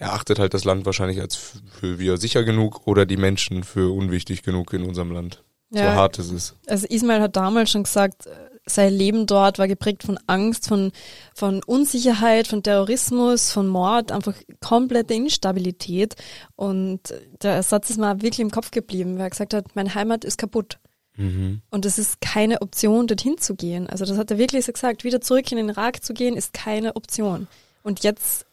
erachtet 0.00 0.38
halt 0.38 0.54
das 0.54 0.64
Land 0.64 0.86
wahrscheinlich 0.86 1.20
als 1.20 1.36
für 1.36 1.98
wir 1.98 2.16
sicher 2.16 2.42
genug 2.42 2.86
oder 2.86 3.06
die 3.06 3.18
Menschen 3.18 3.62
für 3.64 3.94
unwichtig 3.94 4.42
genug 4.42 4.72
in 4.72 4.82
unserem 4.82 5.12
Land. 5.12 5.42
So 5.70 5.78
Ja. 5.78 5.94
hart 5.94 6.18
es 6.18 6.30
ist. 6.30 6.56
Also 6.66 6.86
Ismail 6.88 7.20
hat 7.20 7.36
damals 7.36 7.70
schon 7.70 7.84
gesagt, 7.84 8.28
sein 8.66 8.92
Leben 8.92 9.26
dort 9.26 9.58
war 9.58 9.68
geprägt 9.68 10.02
von 10.02 10.18
Angst, 10.26 10.68
von, 10.68 10.92
von 11.34 11.62
Unsicherheit, 11.64 12.46
von 12.46 12.62
Terrorismus, 12.62 13.52
von 13.52 13.66
Mord, 13.66 14.10
einfach 14.12 14.34
komplette 14.60 15.14
Instabilität. 15.14 16.14
Und 16.56 17.00
der 17.42 17.62
Satz 17.62 17.90
ist 17.90 17.98
mir 17.98 18.22
wirklich 18.22 18.40
im 18.40 18.50
Kopf 18.50 18.70
geblieben, 18.70 19.14
weil 19.16 19.26
er 19.26 19.30
gesagt 19.30 19.54
hat, 19.54 19.76
meine 19.76 19.94
Heimat 19.94 20.24
ist 20.24 20.38
kaputt. 20.38 20.78
Mhm. 21.16 21.60
Und 21.70 21.84
es 21.84 21.98
ist 21.98 22.20
keine 22.20 22.62
Option, 22.62 23.06
dorthin 23.06 23.38
zu 23.38 23.54
gehen. 23.54 23.88
Also 23.88 24.04
das 24.04 24.16
hat 24.16 24.30
er 24.30 24.38
wirklich 24.38 24.64
so 24.64 24.72
gesagt, 24.72 25.04
wieder 25.04 25.20
zurück 25.20 25.50
in 25.52 25.58
den 25.58 25.68
Irak 25.68 26.02
zu 26.02 26.14
gehen, 26.14 26.36
ist 26.36 26.52
keine 26.52 26.96
Option. 26.96 27.48
Und 27.82 28.02
jetzt, 28.04 28.46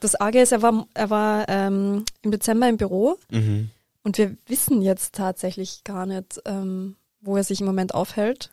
das 0.00 0.14
Arge 0.14 0.40
ist, 0.40 0.52
er 0.52 0.62
war, 0.62 0.86
er 0.94 1.10
war 1.10 1.48
ähm, 1.48 2.04
im 2.22 2.30
Dezember 2.30 2.68
im 2.68 2.76
Büro 2.76 3.18
Mhm. 3.30 3.70
und 4.04 4.18
wir 4.18 4.36
wissen 4.46 4.82
jetzt 4.82 5.14
tatsächlich 5.14 5.84
gar 5.84 6.06
nicht, 6.06 6.40
ähm, 6.44 6.96
wo 7.20 7.36
er 7.36 7.44
sich 7.44 7.60
im 7.60 7.66
Moment 7.66 7.94
aufhält. 7.94 8.50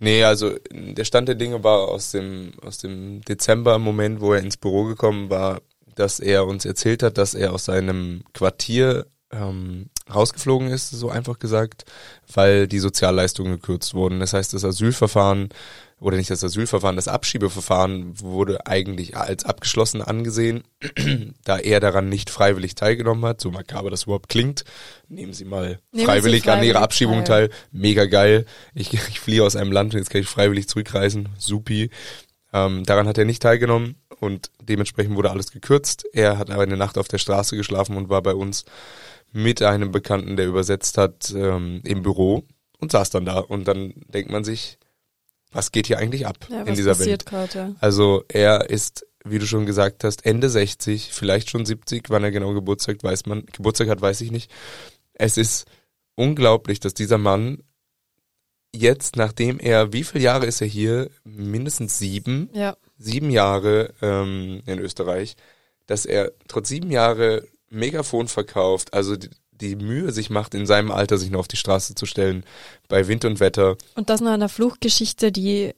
Nee, 0.00 0.22
also 0.24 0.52
der 0.70 1.04
Stand 1.04 1.28
der 1.28 1.34
Dinge 1.34 1.64
war 1.64 1.88
aus 1.88 2.12
dem, 2.12 2.52
aus 2.62 2.78
dem 2.78 3.20
Dezember-Moment, 3.22 4.20
wo 4.20 4.32
er 4.32 4.40
ins 4.40 4.56
Büro 4.56 4.84
gekommen 4.84 5.28
war, 5.28 5.60
dass 5.96 6.20
er 6.20 6.46
uns 6.46 6.64
erzählt 6.64 7.02
hat, 7.02 7.18
dass 7.18 7.34
er 7.34 7.52
aus 7.52 7.64
seinem 7.64 8.22
Quartier 8.32 9.06
ähm, 9.32 9.90
rausgeflogen 10.14 10.68
ist, 10.68 10.90
so 10.90 11.10
einfach 11.10 11.38
gesagt, 11.40 11.84
weil 12.32 12.68
die 12.68 12.78
Sozialleistungen 12.78 13.54
gekürzt 13.54 13.92
wurden. 13.94 14.20
Das 14.20 14.32
heißt, 14.32 14.54
das 14.54 14.64
Asylverfahren 14.64 15.48
oder 16.00 16.16
nicht 16.16 16.30
das 16.30 16.44
Asylverfahren, 16.44 16.96
das 16.96 17.08
Abschiebeverfahren 17.08 18.20
wurde 18.20 18.66
eigentlich 18.66 19.16
als 19.16 19.44
abgeschlossen 19.44 20.00
angesehen, 20.00 20.62
da 21.44 21.58
er 21.58 21.80
daran 21.80 22.08
nicht 22.08 22.30
freiwillig 22.30 22.74
teilgenommen 22.74 23.24
hat, 23.24 23.40
so 23.40 23.50
makaber 23.50 23.90
das 23.90 24.04
überhaupt 24.04 24.28
klingt. 24.28 24.64
Nehmen 25.08 25.32
Sie 25.32 25.44
mal 25.44 25.66
Nehmen 25.66 25.80
Sie 25.92 26.04
freiwillig, 26.04 26.42
an 26.44 26.54
freiwillig 26.54 26.68
Ihrer 26.68 26.82
Abschiebung 26.82 27.24
teil. 27.24 27.48
teil. 27.48 27.58
Mega 27.72 28.04
geil. 28.06 28.46
Ich, 28.74 28.92
ich 29.08 29.20
fliehe 29.20 29.42
aus 29.42 29.56
einem 29.56 29.72
Land 29.72 29.94
und 29.94 29.98
jetzt 29.98 30.10
kann 30.10 30.20
ich 30.20 30.28
freiwillig 30.28 30.68
zurückreisen. 30.68 31.30
Supi. 31.38 31.90
Ähm, 32.52 32.84
daran 32.84 33.08
hat 33.08 33.18
er 33.18 33.24
nicht 33.24 33.42
teilgenommen 33.42 33.96
und 34.20 34.50
dementsprechend 34.62 35.16
wurde 35.16 35.30
alles 35.30 35.50
gekürzt. 35.50 36.06
Er 36.12 36.38
hat 36.38 36.50
aber 36.50 36.62
eine 36.62 36.76
Nacht 36.76 36.96
auf 36.96 37.08
der 37.08 37.18
Straße 37.18 37.56
geschlafen 37.56 37.96
und 37.96 38.08
war 38.08 38.22
bei 38.22 38.34
uns 38.34 38.64
mit 39.32 39.62
einem 39.62 39.90
Bekannten, 39.92 40.36
der 40.36 40.46
übersetzt 40.46 40.96
hat, 40.96 41.32
ähm, 41.34 41.82
im 41.84 42.02
Büro 42.02 42.44
und 42.78 42.92
saß 42.92 43.10
dann 43.10 43.24
da. 43.24 43.38
Und 43.38 43.68
dann 43.68 43.92
denkt 44.08 44.30
man 44.30 44.44
sich, 44.44 44.78
was 45.52 45.72
geht 45.72 45.86
hier 45.86 45.98
eigentlich 45.98 46.26
ab 46.26 46.36
Ja, 46.50 46.62
in 46.62 46.74
dieser 46.74 46.90
passiert 46.94 47.08
Welt? 47.08 47.26
gerade? 47.26 47.58
Ja. 47.58 47.74
Also 47.80 48.24
er 48.28 48.70
ist, 48.70 49.06
wie 49.24 49.38
du 49.38 49.46
schon 49.46 49.66
gesagt 49.66 50.04
hast, 50.04 50.24
Ende 50.26 50.48
60, 50.48 51.10
vielleicht 51.12 51.50
schon 51.50 51.64
70, 51.66 52.10
wann 52.10 52.24
er 52.24 52.30
genau 52.30 52.52
Geburtstag 52.54 53.02
weiß 53.02 53.26
man, 53.26 53.46
Geburtstag 53.46 53.88
hat, 53.88 54.00
weiß 54.00 54.20
ich 54.20 54.30
nicht. 54.30 54.50
Es 55.14 55.36
ist 55.36 55.66
unglaublich, 56.14 56.80
dass 56.80 56.94
dieser 56.94 57.18
Mann 57.18 57.62
jetzt, 58.74 59.16
nachdem 59.16 59.58
er, 59.58 59.92
wie 59.92 60.04
viele 60.04 60.24
Jahre 60.24 60.46
ist 60.46 60.60
er 60.60 60.66
hier? 60.66 61.10
Mindestens 61.24 61.98
sieben, 61.98 62.50
ja. 62.52 62.76
sieben 62.98 63.30
Jahre 63.30 63.94
ähm, 64.02 64.62
in 64.66 64.78
Österreich, 64.78 65.36
dass 65.86 66.04
er 66.04 66.32
trotz 66.48 66.68
sieben 66.68 66.90
Jahre 66.90 67.46
Megafon 67.70 68.28
verkauft, 68.28 68.94
also 68.94 69.16
die, 69.16 69.30
die 69.60 69.76
Mühe 69.76 70.12
sich 70.12 70.30
macht, 70.30 70.54
in 70.54 70.66
seinem 70.66 70.90
Alter 70.90 71.18
sich 71.18 71.30
noch 71.30 71.40
auf 71.40 71.48
die 71.48 71.56
Straße 71.56 71.94
zu 71.94 72.06
stellen, 72.06 72.44
bei 72.88 73.08
Wind 73.08 73.24
und 73.24 73.40
Wetter. 73.40 73.76
Und 73.94 74.10
das 74.10 74.20
nach 74.20 74.32
einer 74.32 74.48
Fluchtgeschichte, 74.48 75.32
die 75.32 75.74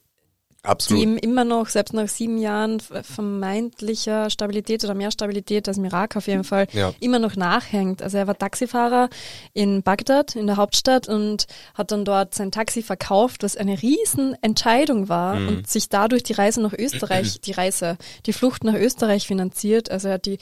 Absolut. 0.62 0.98
die 1.00 1.02
ihm 1.04 1.16
immer 1.16 1.44
noch, 1.44 1.68
selbst 1.68 1.94
nach 1.94 2.06
sieben 2.08 2.36
Jahren 2.38 2.80
vermeintlicher 2.80 4.28
Stabilität 4.30 4.84
oder 4.84 4.94
mehr 4.94 5.10
Stabilität 5.10 5.66
als 5.68 5.78
im 5.78 5.84
Irak 5.86 6.16
auf 6.16 6.26
jeden 6.26 6.44
Fall, 6.44 6.66
Ja. 6.72 6.92
immer 7.00 7.18
noch 7.18 7.36
nachhängt. 7.36 8.02
Also 8.02 8.18
er 8.18 8.26
war 8.26 8.36
Taxifahrer 8.36 9.08
in 9.54 9.82
Bagdad, 9.82 10.36
in 10.36 10.46
der 10.46 10.56
Hauptstadt 10.56 11.08
und 11.08 11.46
hat 11.74 11.90
dann 11.92 12.04
dort 12.04 12.34
sein 12.34 12.50
Taxi 12.52 12.82
verkauft, 12.82 13.42
was 13.42 13.56
eine 13.56 13.80
riesen 13.80 14.34
Entscheidung 14.42 15.08
war 15.08 15.36
Mhm. 15.36 15.48
und 15.48 15.66
sich 15.68 15.88
dadurch 15.88 16.22
die 16.24 16.34
Reise 16.34 16.60
nach 16.60 16.74
Österreich, 16.74 17.40
die 17.44 17.52
Reise, 17.52 17.96
die 18.26 18.32
Flucht 18.32 18.64
nach 18.64 18.74
Österreich 18.74 19.26
finanziert. 19.26 19.90
Also 19.90 20.08
er 20.08 20.14
hat 20.14 20.26
die 20.26 20.38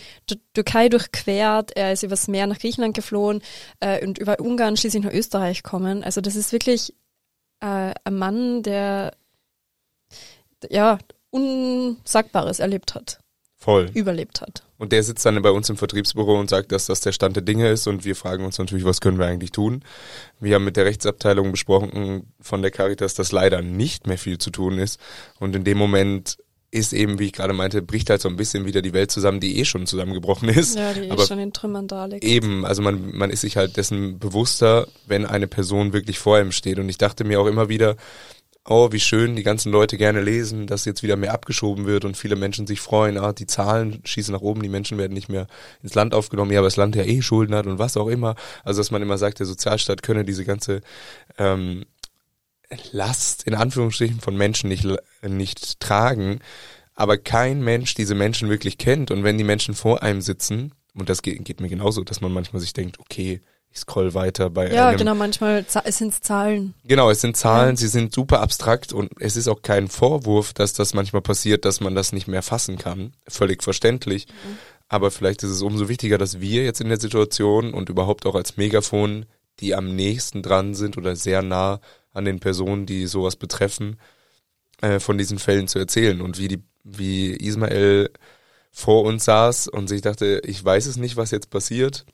Türkei 0.54 0.88
durchquert, 0.88 1.76
er 1.76 1.92
ist 1.92 2.02
übers 2.02 2.28
Meer 2.28 2.46
nach 2.46 2.59
Griechenland 2.59 2.94
geflohen 2.94 3.40
äh, 3.81 4.04
und 4.04 4.18
über 4.18 4.40
Ungarn 4.40 4.76
schließlich 4.76 5.04
nach 5.04 5.12
Österreich 5.12 5.62
kommen. 5.62 6.02
Also 6.02 6.20
das 6.20 6.35
ist 6.37 6.52
wirklich 6.52 6.94
äh, 7.61 7.92
ein 8.04 8.14
Mann, 8.16 8.62
der 8.62 9.12
ja 10.71 10.99
Unsagbares 11.31 12.59
erlebt 12.59 12.94
hat, 12.94 13.21
Voll. 13.57 13.90
überlebt 13.94 14.40
hat. 14.40 14.62
Und 14.79 14.92
der 14.92 15.03
sitzt 15.03 15.27
dann 15.27 15.42
bei 15.42 15.51
uns 15.51 15.68
im 15.68 15.77
Vertriebsbüro 15.77 16.38
und 16.38 16.49
sagt, 16.49 16.73
dass 16.73 16.87
das 16.87 17.01
der 17.01 17.12
Stand 17.12 17.37
der 17.37 17.42
Dinge 17.42 17.68
ist 17.68 17.87
und 17.87 18.05
wir 18.05 18.14
fragen 18.14 18.44
uns 18.44 18.59
natürlich, 18.59 18.85
was 18.85 19.01
können 19.01 19.18
wir 19.18 19.27
eigentlich 19.27 19.51
tun? 19.51 19.83
Wir 20.40 20.55
haben 20.55 20.64
mit 20.64 20.77
der 20.77 20.85
Rechtsabteilung 20.85 21.51
besprochen 21.51 22.33
von 22.40 22.62
der 22.62 22.71
Caritas, 22.71 23.14
dass 23.14 23.33
leider 23.33 23.61
nicht 23.61 24.07
mehr 24.07 24.18
viel 24.18 24.38
zu 24.38 24.51
tun 24.51 24.79
ist 24.79 25.01
und 25.40 25.57
in 25.57 25.64
dem 25.64 25.77
Moment 25.77 26.38
ist 26.71 26.92
eben, 26.92 27.18
wie 27.18 27.27
ich 27.27 27.33
gerade 27.33 27.55
meinte, 27.55 27.81
bricht 27.81 28.11
halt 28.11 28.21
so 28.21 28.29
ein 28.29 28.37
bisschen 28.37 28.66
wieder 28.66 28.83
die 28.83 28.92
Welt 28.92 29.11
zusammen, 29.11 29.40
die 29.40 29.59
eh 29.59 29.64
schon 29.64 29.87
zusammengebrochen 29.87 30.51
ist. 30.51 30.77
Ja, 30.77 30.92
die 30.92 31.11
Aber 31.11 31.23
eh 31.23 31.27
schon 31.27 31.38
in 31.38 31.53
Trümmern 31.53 31.88
da 31.88 32.05
liegt. 32.05 32.25
Eben, 32.25 32.66
also 32.66 32.83
man, 32.83 33.16
man 33.16 33.31
ist 33.31 33.40
sich 33.40 33.57
halt 33.57 33.77
dessen 33.79 34.18
bewusster, 34.18 34.87
wenn 35.07 35.25
eine 35.25 35.47
Person 35.47 35.94
wirklich 35.94 36.18
vor 36.18 36.38
ihm 36.38 36.53
steht. 36.53 36.79
Und 36.79 36.88
ich 36.90 36.99
dachte 36.99 37.25
mir 37.25 37.40
auch 37.40 37.47
immer 37.47 37.71
wieder, 37.71 37.97
oh, 38.68 38.92
wie 38.92 39.00
schön 39.00 39.35
die 39.35 39.42
ganzen 39.42 39.72
Leute 39.72 39.96
gerne 39.96 40.20
lesen, 40.20 40.66
dass 40.66 40.85
jetzt 40.85 41.02
wieder 41.02 41.16
mehr 41.16 41.33
abgeschoben 41.33 41.87
wird 41.87 42.04
und 42.04 42.16
viele 42.16 42.37
Menschen 42.37 42.66
sich 42.66 42.81
freuen, 42.81 43.16
ah, 43.16 43.33
die 43.33 43.46
Zahlen 43.46 44.00
schießen 44.04 44.33
nach 44.33 44.42
oben, 44.42 44.62
die 44.62 44.68
Menschen 44.68 44.98
werden 44.98 45.14
nicht 45.14 45.28
mehr 45.28 45.46
ins 45.83 45.94
Land 45.94 46.14
aufgenommen, 46.14 46.52
ja, 46.52 46.61
aber 46.61 46.66
das 46.66 46.76
Land 46.76 46.94
ja 46.94 47.04
eh 47.04 47.22
Schulden 47.22 47.54
hat 47.54 47.66
und 47.66 47.78
was 47.78 47.96
auch 47.96 48.09
immer. 48.09 48.35
Also 48.64 48.81
dass 48.81 48.90
man 48.90 49.02
immer 49.02 49.16
sagt, 49.16 49.38
der 49.38 49.46
Sozialstaat 49.46 50.02
könne 50.02 50.24
diese 50.24 50.44
ganze 50.44 50.83
ähm, 51.38 51.85
Last 52.92 53.44
in 53.44 53.54
Anführungsstrichen 53.54 54.20
von 54.20 54.37
Menschen 54.37 54.68
nicht, 54.68 54.87
nicht 55.22 55.81
tragen, 55.81 56.40
aber 56.94 57.16
kein 57.16 57.62
Mensch 57.62 57.94
diese 57.94 58.14
Menschen 58.14 58.50
wirklich 58.50 58.76
kennt. 58.76 59.11
Und 59.11 59.24
wenn 59.24 59.38
die 59.38 59.44
Menschen 59.44 59.74
vor 59.74 60.02
einem 60.02 60.20
sitzen, 60.20 60.72
und 60.94 61.09
das 61.09 61.22
geht, 61.22 61.42
geht 61.44 61.61
mir 61.61 61.68
genauso, 61.68 62.04
dass 62.04 62.20
man 62.20 62.33
manchmal 62.33 62.61
sich 62.61 62.74
denkt, 62.74 62.98
okay, 62.98 63.40
ich 63.70 63.78
scroll 63.81 64.14
weiter 64.14 64.50
bei 64.50 64.72
Ja, 64.72 64.88
einem 64.88 64.98
genau, 64.98 65.14
manchmal 65.14 65.64
sind 65.87 66.12
es 66.14 66.20
Zahlen. 66.20 66.74
Genau, 66.85 67.11
es 67.11 67.20
sind 67.20 67.37
Zahlen, 67.37 67.70
Ja. 67.70 67.76
sie 67.76 67.88
sind 67.88 68.14
super 68.14 68.40
abstrakt 68.40 68.92
und 68.92 69.11
es 69.20 69.37
ist 69.37 69.48
auch 69.48 69.62
kein 69.62 69.88
Vorwurf, 69.88 70.52
dass 70.54 70.72
das 70.72 70.94
manchmal 70.94 71.22
passiert, 71.22 71.64
dass 71.64 71.81
man 71.81 71.94
das 71.94 72.12
nicht 72.12 72.28
mehr 72.28 72.42
fassen 72.42 72.78
kann. 72.78 73.12
Völlig 73.28 73.62
verständlich. 73.62 74.26
Aber 74.88 75.11
vielleicht 75.11 75.42
ist 75.42 75.50
es 75.50 75.62
umso 75.62 75.88
wichtiger, 75.88 76.16
dass 76.16 76.40
wir 76.40 76.64
jetzt 76.64 76.81
in 76.81 76.88
der 76.88 76.98
Situation 77.00 77.74
und 77.74 77.90
überhaupt 77.90 78.24
auch 78.24 78.35
als 78.35 78.57
Megafon, 78.57 79.26
die 79.61 79.74
am 79.74 79.94
nächsten 79.94 80.42
dran 80.42 80.74
sind 80.74 80.96
oder 80.96 81.14
sehr 81.14 81.42
nah 81.42 81.81
an 82.12 82.24
den 82.24 82.40
Personen, 82.40 82.87
die 82.87 83.07
sowas 83.07 83.37
betreffen, 83.37 83.98
äh, 84.81 84.98
von 84.98 85.18
diesen 85.18 85.38
Fällen 85.38 85.68
zu 85.68 85.78
erzählen 85.78 86.22
und 86.22 86.38
wie 86.38 86.48
die, 86.48 86.62
wie 86.85 87.33
Ismael 87.33 88.11
vor 88.70 89.02
uns 89.04 89.24
saß 89.26 89.68
und 89.68 89.88
sich 89.88 90.00
dachte, 90.00 90.40
ich 90.44 90.64
weiß 90.64 90.87
es 90.87 90.96
nicht, 90.96 91.16
was 91.16 91.33
jetzt 91.33 91.50
passiert. 91.50 92.07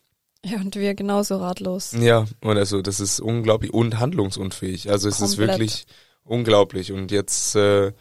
Ja, 0.44 0.59
und 0.59 0.76
wir 0.76 0.94
genauso 0.94 1.38
ratlos. 1.38 1.92
Ja, 1.98 2.26
und 2.42 2.59
also 2.59 2.83
das 2.83 3.00
ist 3.00 3.18
unglaublich 3.20 3.72
und 3.72 3.98
handlungsunfähig. 3.98 4.90
Also 4.90 5.09
es 5.09 5.20
ist 5.20 5.37
Komplett. 5.37 5.59
wirklich 5.59 5.87
unglaublich. 6.22 6.92
Und 6.92 7.11
jetzt 7.11 7.57
äh, 7.57 7.92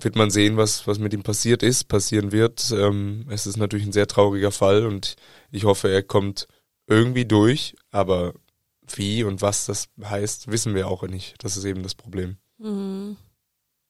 wird 0.00 0.16
man 0.16 0.30
sehen, 0.30 0.56
was, 0.56 0.86
was 0.86 0.98
mit 0.98 1.12
ihm 1.12 1.22
passiert 1.22 1.62
ist, 1.62 1.88
passieren 1.88 2.32
wird. 2.32 2.72
Ähm, 2.72 3.26
es 3.28 3.46
ist 3.46 3.56
natürlich 3.56 3.86
ein 3.86 3.92
sehr 3.92 4.06
trauriger 4.06 4.50
Fall 4.52 4.86
und 4.86 5.16
ich 5.50 5.64
hoffe, 5.64 5.90
er 5.90 6.02
kommt 6.02 6.48
irgendwie 6.86 7.26
durch, 7.26 7.76
aber 7.90 8.34
wie 8.94 9.24
und 9.24 9.42
was 9.42 9.66
das 9.66 9.88
heißt, 10.02 10.50
wissen 10.50 10.74
wir 10.74 10.88
auch 10.88 11.02
nicht. 11.04 11.34
Das 11.44 11.56
ist 11.56 11.64
eben 11.64 11.82
das 11.82 11.94
Problem. 11.94 12.36
Mhm. 12.58 13.16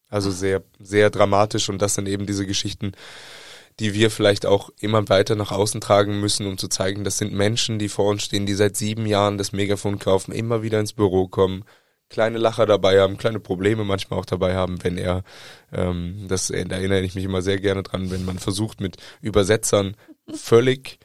Also 0.09 0.31
sehr, 0.31 0.62
sehr 0.79 1.09
dramatisch 1.09 1.69
und 1.69 1.81
das 1.81 1.95
sind 1.95 2.07
eben 2.07 2.27
diese 2.27 2.47
Geschichten, 2.47 2.93
die 3.81 3.95
wir 3.95 4.11
vielleicht 4.11 4.47
auch 4.47 4.71
immer 4.81 5.09
weiter 5.09 5.35
nach 5.35 5.51
außen 5.51 5.81
tragen 5.81 6.21
müssen, 6.21 6.47
um 6.47 6.59
zu 6.59 6.69
zeigen, 6.69 7.05
das 7.05 7.19
sind 7.19 7.33
Menschen, 7.33 7.79
die 7.79 7.89
vor 7.89 8.07
uns 8.07 8.23
stehen, 8.23 8.47
die 8.47 8.55
seit 8.55 8.77
sieben 8.77 9.07
Jahren 9.07 9.39
das 9.39 9.53
Megafon 9.53 9.99
kaufen, 9.99 10.33
immer 10.33 10.63
wieder 10.63 10.81
ins 10.81 10.93
Büro 10.93 11.29
kommen, 11.29 11.65
kleine 12.09 12.39
Lacher 12.39 12.67
dabei 12.67 13.01
haben, 13.01 13.17
kleine 13.17 13.41
Probleme 13.41 13.85
manchmal 13.85 14.21
auch 14.21 14.27
dabei 14.27 14.55
haben, 14.55 14.85
wenn 14.85 14.99
er, 14.99 15.25
ähm, 15.73 16.27
das 16.29 16.49
da 16.49 16.55
erinnere 16.55 17.01
ich 17.01 17.15
mich 17.15 17.25
immer 17.25 17.43
sehr 17.43 17.59
gerne 17.59 17.83
dran, 17.83 18.11
wenn 18.11 18.25
man 18.25 18.39
versucht 18.39 18.81
mit 18.81 18.99
Übersetzern 19.21 19.97
völlig, 20.33 20.99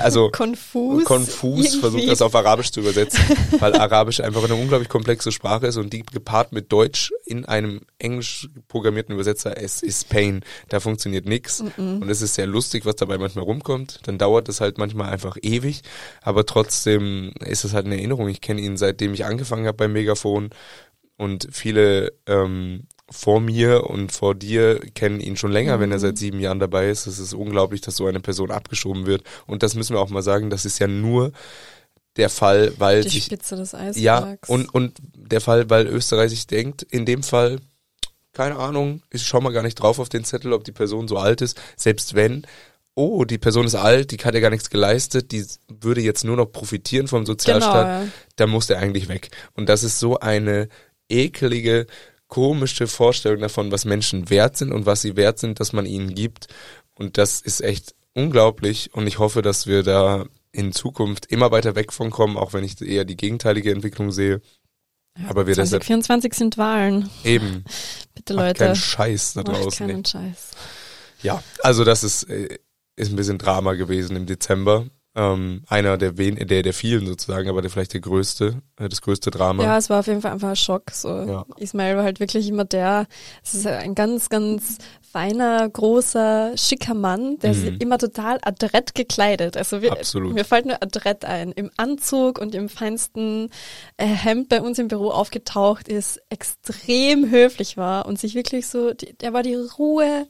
also 0.00 0.30
Konfus. 0.32 1.04
konfus 1.04 1.76
versucht 1.76 2.08
das 2.08 2.22
auf 2.22 2.34
Arabisch 2.34 2.70
zu 2.70 2.80
übersetzen, 2.80 3.24
weil 3.58 3.74
Arabisch 3.74 4.20
einfach 4.20 4.44
eine 4.44 4.54
unglaublich 4.54 4.88
komplexe 4.88 5.32
Sprache 5.32 5.66
ist 5.66 5.76
und 5.76 5.92
die 5.92 6.02
gepaart 6.02 6.52
mit 6.52 6.72
Deutsch 6.72 7.12
in 7.24 7.44
einem 7.44 7.80
englisch 7.98 8.48
programmierten 8.68 9.14
Übersetzer, 9.14 9.56
es 9.56 9.82
ist 9.82 10.08
Pain, 10.08 10.42
da 10.68 10.80
funktioniert 10.80 11.26
nix. 11.26 11.62
Und 11.76 12.08
es 12.08 12.22
ist 12.22 12.34
sehr 12.34 12.46
lustig, 12.46 12.86
was 12.86 12.96
dabei 12.96 13.18
manchmal 13.18 13.44
rumkommt, 13.44 14.00
dann 14.04 14.18
dauert 14.18 14.48
es 14.48 14.60
halt 14.60 14.78
manchmal 14.78 15.12
einfach 15.12 15.36
ewig, 15.42 15.82
aber 16.22 16.46
trotzdem 16.46 17.32
ist 17.40 17.64
es 17.64 17.74
halt 17.74 17.86
eine 17.86 17.96
Erinnerung, 17.96 18.28
ich 18.28 18.40
kenne 18.40 18.60
ihn 18.60 18.76
seitdem 18.76 19.14
ich 19.14 19.24
angefangen 19.24 19.66
habe 19.66 19.76
beim 19.76 19.92
Megafon. 19.92 20.50
Und 21.18 21.48
viele 21.50 22.12
ähm, 22.26 22.88
vor 23.10 23.40
mir 23.40 23.88
und 23.88 24.10
vor 24.12 24.34
dir 24.34 24.80
kennen 24.94 25.20
ihn 25.20 25.36
schon 25.36 25.52
länger, 25.52 25.78
wenn 25.78 25.92
er 25.92 25.98
seit 26.00 26.18
sieben 26.18 26.40
Jahren 26.40 26.58
dabei 26.58 26.90
ist. 26.90 27.06
Es 27.06 27.18
ist 27.18 27.34
unglaublich, 27.34 27.80
dass 27.80 27.96
so 27.96 28.06
eine 28.06 28.20
Person 28.20 28.50
abgeschoben 28.50 29.06
wird. 29.06 29.22
Und 29.46 29.62
das 29.62 29.74
müssen 29.74 29.94
wir 29.94 30.00
auch 30.00 30.08
mal 30.10 30.22
sagen, 30.22 30.50
das 30.50 30.64
ist 30.64 30.78
ja 30.80 30.88
nur 30.88 31.32
der 32.16 32.30
Fall, 32.30 32.72
weil 32.78 33.02
Die 33.02 33.10
sich 33.10 33.24
Spitze 33.24 33.56
des 33.56 33.74
Eisbergs. 33.74 34.00
ja 34.00 34.36
und 34.48 34.74
und 34.74 34.98
der 35.14 35.40
Fall, 35.40 35.68
weil 35.70 35.86
Österreich 35.86 36.30
sich 36.30 36.46
denkt, 36.46 36.82
in 36.82 37.04
dem 37.04 37.22
Fall 37.22 37.60
keine 38.32 38.56
Ahnung, 38.56 39.02
ich 39.10 39.26
schau 39.26 39.40
mal 39.40 39.52
gar 39.52 39.62
nicht 39.62 39.76
drauf 39.76 39.98
auf 39.98 40.08
den 40.10 40.24
Zettel, 40.24 40.52
ob 40.52 40.62
die 40.64 40.72
Person 40.72 41.08
so 41.08 41.16
alt 41.16 41.40
ist, 41.40 41.58
selbst 41.76 42.14
wenn 42.14 42.46
Oh, 42.98 43.26
die 43.26 43.36
Person 43.36 43.66
ist 43.66 43.74
alt, 43.74 44.10
die 44.10 44.16
hat 44.16 44.32
ja 44.32 44.40
gar 44.40 44.48
nichts 44.48 44.70
geleistet, 44.70 45.30
die 45.30 45.44
würde 45.68 46.00
jetzt 46.00 46.24
nur 46.24 46.36
noch 46.36 46.46
profitieren 46.46 47.08
vom 47.08 47.26
Sozialstaat 47.26 47.86
Genau, 47.86 48.04
ja. 48.04 48.08
da 48.36 48.46
muss 48.46 48.68
der 48.68 48.78
eigentlich 48.78 49.08
weg. 49.08 49.28
Und 49.52 49.68
das 49.68 49.82
ist 49.82 49.98
so 50.00 50.18
eine 50.18 50.70
ekelige, 51.10 51.86
komische 52.28 52.86
Vorstellung 52.86 53.40
davon, 53.40 53.70
was 53.70 53.84
Menschen 53.84 54.30
wert 54.30 54.56
sind 54.56 54.72
und 54.72 54.86
was 54.86 55.02
sie 55.02 55.16
wert 55.16 55.38
sind, 55.38 55.60
dass 55.60 55.72
man 55.72 55.86
ihnen 55.86 56.14
gibt. 56.14 56.48
Und 56.94 57.18
das 57.18 57.40
ist 57.40 57.60
echt 57.60 57.94
unglaublich. 58.14 58.94
Und 58.94 59.06
ich 59.06 59.18
hoffe, 59.18 59.42
dass 59.42 59.66
wir 59.66 59.82
da 59.82 60.26
in 60.52 60.72
Zukunft 60.72 61.26
immer 61.26 61.50
weiter 61.50 61.76
weg 61.76 61.92
von 61.92 62.10
kommen, 62.10 62.36
auch 62.36 62.52
wenn 62.52 62.64
ich 62.64 62.80
eher 62.80 63.04
die 63.04 63.16
gegenteilige 63.16 63.70
Entwicklung 63.70 64.10
sehe. 64.10 64.40
Aber 65.28 65.46
wir 65.46 65.54
deshalb 65.54 65.82
2024 65.84 66.34
sind 66.34 66.58
Wahlen. 66.58 67.08
eben 67.24 67.64
Bitte 68.14 68.34
macht 68.34 68.46
Leute, 68.46 68.64
keinen 68.64 68.76
Scheiß 68.76 69.34
da 69.34 69.42
draußen. 69.42 69.86
keinen 69.86 69.98
Nee. 69.98 70.02
Scheiß. 70.06 70.50
Ja, 71.22 71.42
also 71.62 71.84
das 71.84 72.04
ist, 72.04 72.24
äh, 72.24 72.58
ist 72.96 73.10
ein 73.12 73.16
bisschen 73.16 73.38
Drama 73.38 73.74
gewesen 73.74 74.16
im 74.16 74.26
Dezember. 74.26 74.86
Ähm, 75.18 75.62
einer 75.68 75.96
der, 75.96 76.18
wen 76.18 76.36
der 76.36 76.62
der 76.62 76.74
vielen 76.74 77.06
sozusagen, 77.06 77.48
aber 77.48 77.62
der 77.62 77.70
vielleicht 77.70 77.94
der 77.94 78.02
größte, 78.02 78.60
äh, 78.78 78.88
das 78.90 79.00
größte 79.00 79.30
Drama. 79.30 79.62
Ja, 79.64 79.78
es 79.78 79.88
war 79.88 80.00
auf 80.00 80.06
jeden 80.06 80.20
Fall 80.20 80.32
einfach 80.32 80.50
ein 80.50 80.56
Schock. 80.56 80.90
So. 80.92 81.08
Ja. 81.08 81.46
Ismail 81.56 81.96
war 81.96 82.04
halt 82.04 82.20
wirklich 82.20 82.46
immer 82.48 82.66
der, 82.66 83.06
es 83.42 83.54
ist 83.54 83.66
ein 83.66 83.94
ganz, 83.94 84.28
ganz 84.28 84.76
feiner, 85.00 85.66
großer, 85.70 86.52
schicker 86.58 86.92
Mann, 86.92 87.38
der 87.38 87.54
sich 87.54 87.80
immer 87.80 87.96
total 87.96 88.38
adrett 88.42 88.94
gekleidet. 88.94 89.56
Also 89.56 89.80
wir, 89.80 89.92
Mhm. 89.92 89.96
Absolut. 89.96 90.34
mir 90.34 90.44
fällt 90.44 90.66
nur 90.66 90.82
adrett 90.82 91.24
ein. 91.24 91.52
Im 91.52 91.70
Anzug 91.78 92.38
und 92.38 92.54
im 92.54 92.68
feinsten 92.68 93.48
äh, 93.96 94.04
Hemd 94.06 94.50
bei 94.50 94.60
uns 94.60 94.78
im 94.78 94.88
Büro 94.88 95.08
aufgetaucht 95.08 95.88
ist, 95.88 96.20
extrem 96.28 97.30
höflich 97.30 97.78
war 97.78 98.04
und 98.04 98.18
sich 98.18 98.34
wirklich 98.34 98.66
so, 98.66 98.92
der 98.92 99.32
war 99.32 99.42
die 99.42 99.54
Ruhe 99.54 100.26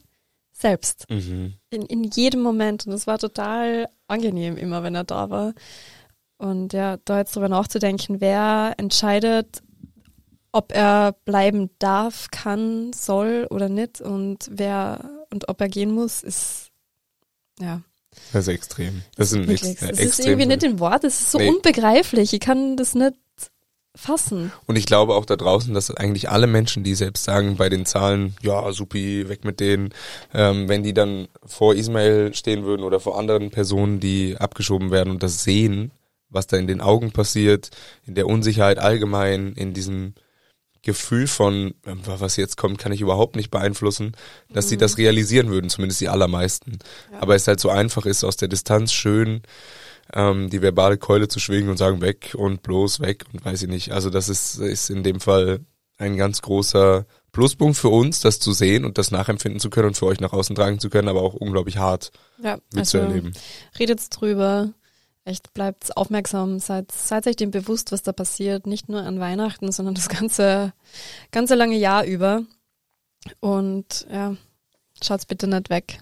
selbst 0.53 1.05
Mhm. 1.09 1.55
in, 1.69 1.81
in 1.83 2.03
jedem 2.05 2.41
Moment 2.41 2.87
und 2.87 2.93
es 2.93 3.05
war 3.05 3.19
total 3.19 3.87
angenehm 4.07 4.57
immer, 4.57 4.83
wenn 4.83 4.95
er 4.95 5.03
da 5.03 5.29
war. 5.29 5.53
Und 6.37 6.73
ja, 6.73 6.97
da 7.05 7.17
jetzt 7.19 7.35
drüber 7.35 7.49
nachzudenken, 7.49 8.21
wer 8.21 8.73
entscheidet, 8.77 9.61
ob 10.51 10.71
er 10.73 11.15
bleiben 11.25 11.69
darf, 11.79 12.27
kann, 12.31 12.91
soll 12.93 13.47
oder 13.49 13.69
nicht 13.69 14.01
und 14.01 14.47
wer 14.51 15.09
und 15.31 15.49
ob 15.49 15.59
er 15.61 15.67
gehen 15.69 15.91
muss, 15.91 16.23
ist 16.23 16.69
ja 17.59 17.81
Das 18.33 18.47
ist 18.47 18.53
extrem. 18.53 19.01
Das 19.15 19.31
ist 19.31 19.37
ein 19.37 19.49
ex 19.49 19.61
wirklich. 19.63 19.81
äh, 19.81 19.91
Es 19.91 19.99
ist 19.99 20.25
irgendwie 20.25 20.45
nicht 20.45 20.63
in 20.63 20.79
Wort, 20.79 21.03
es 21.03 21.19
ist 21.21 21.31
so 21.31 21.37
Nee. 21.39 21.49
unbegreiflich. 21.49 22.33
Ich 22.33 22.39
kann 22.39 22.77
das 22.77 22.95
nicht 22.95 23.13
fassen. 23.97 24.51
Und 24.65 24.77
ich 24.77 24.85
glaube 24.85 25.15
auch 25.15 25.25
da 25.25 25.35
draußen, 25.35 25.73
dass 25.73 25.91
eigentlich 25.91 26.29
alle 26.29 26.47
Menschen, 26.47 26.83
die 26.83 26.95
selbst 26.95 27.23
sagen 27.23 27.57
bei 27.57 27.69
den 27.69 27.85
Zahlen, 27.85 28.35
ja, 28.41 28.71
supi, 28.71 29.27
weg 29.27 29.43
mit 29.43 29.59
denen, 29.59 29.89
ähm, 30.33 30.69
wenn 30.69 30.83
die 30.83 30.93
dann 30.93 31.27
vor 31.45 31.75
Ismail 31.75 32.33
stehen 32.33 32.63
würden 32.63 32.83
oder 32.83 32.99
vor 32.99 33.17
anderen 33.17 33.51
Personen, 33.51 33.99
die 33.99 34.37
abgeschoben 34.37 34.91
werden 34.91 35.11
und 35.11 35.23
das 35.23 35.43
sehen, 35.43 35.91
was 36.29 36.47
da 36.47 36.57
in 36.57 36.67
den 36.67 36.81
Augen 36.81 37.11
passiert, 37.11 37.69
in 38.05 38.15
der 38.15 38.27
Unsicherheit 38.27 38.79
allgemein, 38.79 39.53
in 39.53 39.73
diesem 39.73 40.13
Gefühl 40.81 41.27
von, 41.27 41.73
äh, 41.85 41.95
was 42.05 42.37
jetzt 42.37 42.55
kommt, 42.55 42.77
kann 42.77 42.91
ich 42.91 43.01
überhaupt 43.01 43.35
nicht 43.35 43.51
beeinflussen, 43.51 44.13
dass 44.49 44.65
mhm. 44.65 44.69
sie 44.69 44.77
das 44.77 44.97
realisieren 44.97 45.49
würden, 45.49 45.69
zumindest 45.69 45.99
die 46.01 46.09
allermeisten. 46.09 46.79
Ja. 47.11 47.21
Aber 47.21 47.35
es 47.35 47.47
halt 47.47 47.59
so 47.59 47.69
einfach 47.69 48.05
ist, 48.05 48.23
aus 48.23 48.37
der 48.37 48.47
Distanz 48.47 48.93
schön 48.93 49.41
ähm, 50.13 50.49
die 50.49 50.61
verbale 50.61 50.97
Keule 50.97 51.27
zu 51.27 51.39
schwingen 51.39 51.69
und 51.69 51.77
sagen, 51.77 52.01
weg 52.01 52.35
und 52.37 52.63
bloß 52.63 52.99
weg 52.99 53.25
und 53.33 53.43
weiß 53.43 53.63
ich 53.63 53.69
nicht. 53.69 53.91
Also 53.91 54.09
das 54.09 54.29
ist, 54.29 54.57
ist 54.59 54.89
in 54.89 55.03
dem 55.03 55.19
Fall 55.19 55.61
ein 55.97 56.17
ganz 56.17 56.41
großer 56.41 57.05
Pluspunkt 57.31 57.77
für 57.77 57.89
uns, 57.89 58.21
das 58.21 58.39
zu 58.39 58.53
sehen 58.53 58.85
und 58.85 58.97
das 58.97 59.11
nachempfinden 59.11 59.59
zu 59.59 59.69
können 59.69 59.89
und 59.89 59.97
für 59.97 60.05
euch 60.05 60.19
nach 60.19 60.33
außen 60.33 60.55
tragen 60.55 60.79
zu 60.79 60.89
können, 60.89 61.07
aber 61.07 61.21
auch 61.21 61.33
unglaublich 61.33 61.77
hart 61.77 62.11
ja, 62.41 62.57
mitzuerleben. 62.73 63.33
Also, 63.33 63.77
redet 63.79 64.01
drüber, 64.09 64.73
echt 65.23 65.53
bleibt 65.53 65.95
aufmerksam, 65.97 66.59
seid, 66.59 66.91
seid 66.91 67.27
euch 67.27 67.35
dem 67.35 67.51
bewusst, 67.51 67.91
was 67.91 68.01
da 68.01 68.13
passiert, 68.13 68.65
nicht 68.65 68.89
nur 68.89 69.01
an 69.01 69.19
Weihnachten, 69.19 69.71
sondern 69.71 69.95
das 69.95 70.09
ganze, 70.09 70.73
ganze 71.31 71.55
lange 71.55 71.77
Jahr 71.77 72.05
über. 72.05 72.43
Und 73.39 74.07
ja, 74.11 74.35
schaut's 75.03 75.25
bitte 75.25 75.47
nicht 75.47 75.69
weg. 75.69 75.99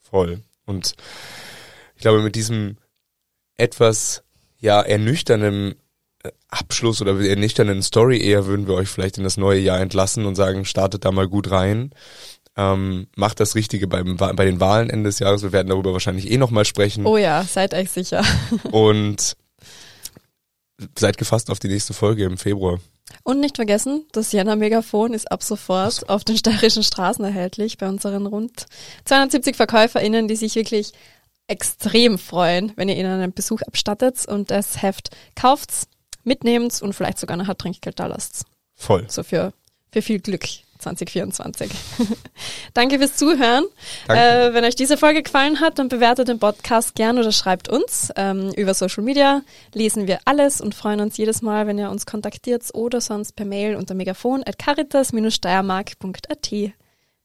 Voll. 0.00 0.42
Und 0.64 0.94
ich 1.96 2.02
glaube, 2.02 2.22
mit 2.22 2.36
diesem 2.36 2.76
etwas, 3.58 4.22
ja, 4.58 4.80
ernüchternden 4.80 5.74
äh, 6.22 6.30
Abschluss 6.48 7.02
oder 7.02 7.20
ernüchternden 7.20 7.82
Story 7.82 8.22
eher 8.22 8.46
würden 8.46 8.66
wir 8.66 8.74
euch 8.74 8.88
vielleicht 8.88 9.18
in 9.18 9.24
das 9.24 9.36
neue 9.36 9.60
Jahr 9.60 9.80
entlassen 9.80 10.24
und 10.24 10.34
sagen, 10.34 10.64
startet 10.64 11.04
da 11.04 11.12
mal 11.12 11.28
gut 11.28 11.50
rein. 11.50 11.90
Ähm, 12.56 13.06
macht 13.14 13.38
das 13.38 13.54
Richtige 13.54 13.86
beim, 13.86 14.16
bei 14.16 14.44
den 14.44 14.58
Wahlen 14.58 14.90
Ende 14.90 15.10
des 15.10 15.20
Jahres. 15.20 15.42
Wir 15.42 15.52
werden 15.52 15.68
darüber 15.68 15.92
wahrscheinlich 15.92 16.30
eh 16.30 16.38
nochmal 16.38 16.64
sprechen. 16.64 17.06
Oh 17.06 17.16
ja, 17.16 17.44
seid 17.44 17.74
euch 17.74 17.90
sicher. 17.90 18.24
und 18.72 19.36
seid 20.96 21.18
gefasst 21.18 21.50
auf 21.50 21.60
die 21.60 21.68
nächste 21.68 21.94
Folge 21.94 22.24
im 22.24 22.38
Februar. 22.38 22.80
Und 23.22 23.40
nicht 23.40 23.56
vergessen, 23.56 24.04
das 24.12 24.32
Jena 24.32 24.56
Megafon 24.56 25.14
ist 25.14 25.30
ab 25.30 25.42
sofort 25.42 25.94
so. 25.94 26.06
auf 26.06 26.24
den 26.24 26.36
steirischen 26.36 26.82
Straßen 26.82 27.24
erhältlich 27.24 27.78
bei 27.78 27.88
unseren 27.88 28.26
rund 28.26 28.66
270 29.04 29.56
VerkäuferInnen, 29.56 30.28
die 30.28 30.36
sich 30.36 30.54
wirklich 30.56 30.92
extrem 31.48 32.18
freuen, 32.18 32.72
wenn 32.76 32.88
ihr 32.88 32.96
ihnen 32.96 33.20
einen 33.20 33.32
Besuch 33.32 33.62
abstattet 33.62 34.26
und 34.26 34.50
das 34.50 34.82
Heft 34.82 35.10
kauft, 35.34 35.88
mitnehmt 36.22 36.80
und 36.82 36.92
vielleicht 36.92 37.18
sogar 37.18 37.36
nachher 37.36 37.56
Trinkgeld 37.56 37.98
da 37.98 38.06
lasst. 38.06 38.44
Voll. 38.74 39.06
So 39.08 39.22
für, 39.22 39.52
für 39.90 40.02
viel 40.02 40.20
Glück. 40.20 40.46
2024. 40.78 41.70
Danke 42.74 42.98
fürs 42.98 43.16
Zuhören. 43.16 43.64
Danke. 44.06 44.22
Äh, 44.22 44.54
wenn 44.54 44.64
euch 44.64 44.76
diese 44.76 44.96
Folge 44.96 45.22
gefallen 45.22 45.60
hat, 45.60 45.78
dann 45.78 45.88
bewertet 45.88 46.28
den 46.28 46.38
Podcast 46.38 46.94
gern 46.94 47.18
oder 47.18 47.32
schreibt 47.32 47.68
uns 47.68 48.12
ähm, 48.16 48.52
über 48.56 48.74
Social 48.74 49.02
Media. 49.02 49.42
Lesen 49.74 50.06
wir 50.06 50.20
alles 50.24 50.60
und 50.60 50.74
freuen 50.74 51.00
uns 51.00 51.16
jedes 51.16 51.42
Mal, 51.42 51.66
wenn 51.66 51.78
ihr 51.78 51.90
uns 51.90 52.06
kontaktiert 52.06 52.62
oder 52.74 53.00
sonst 53.00 53.34
per 53.34 53.46
Mail 53.46 53.76
unter 53.76 53.94
megafon 53.94 54.42
at 54.46 54.58
caritas-steiermark.at. 54.58 56.50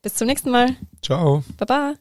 Bis 0.02 0.16
zum 0.16 0.28
nächsten 0.28 0.50
Mal. 0.50 0.76
Ciao. 1.02 1.44
Baba. 1.58 1.94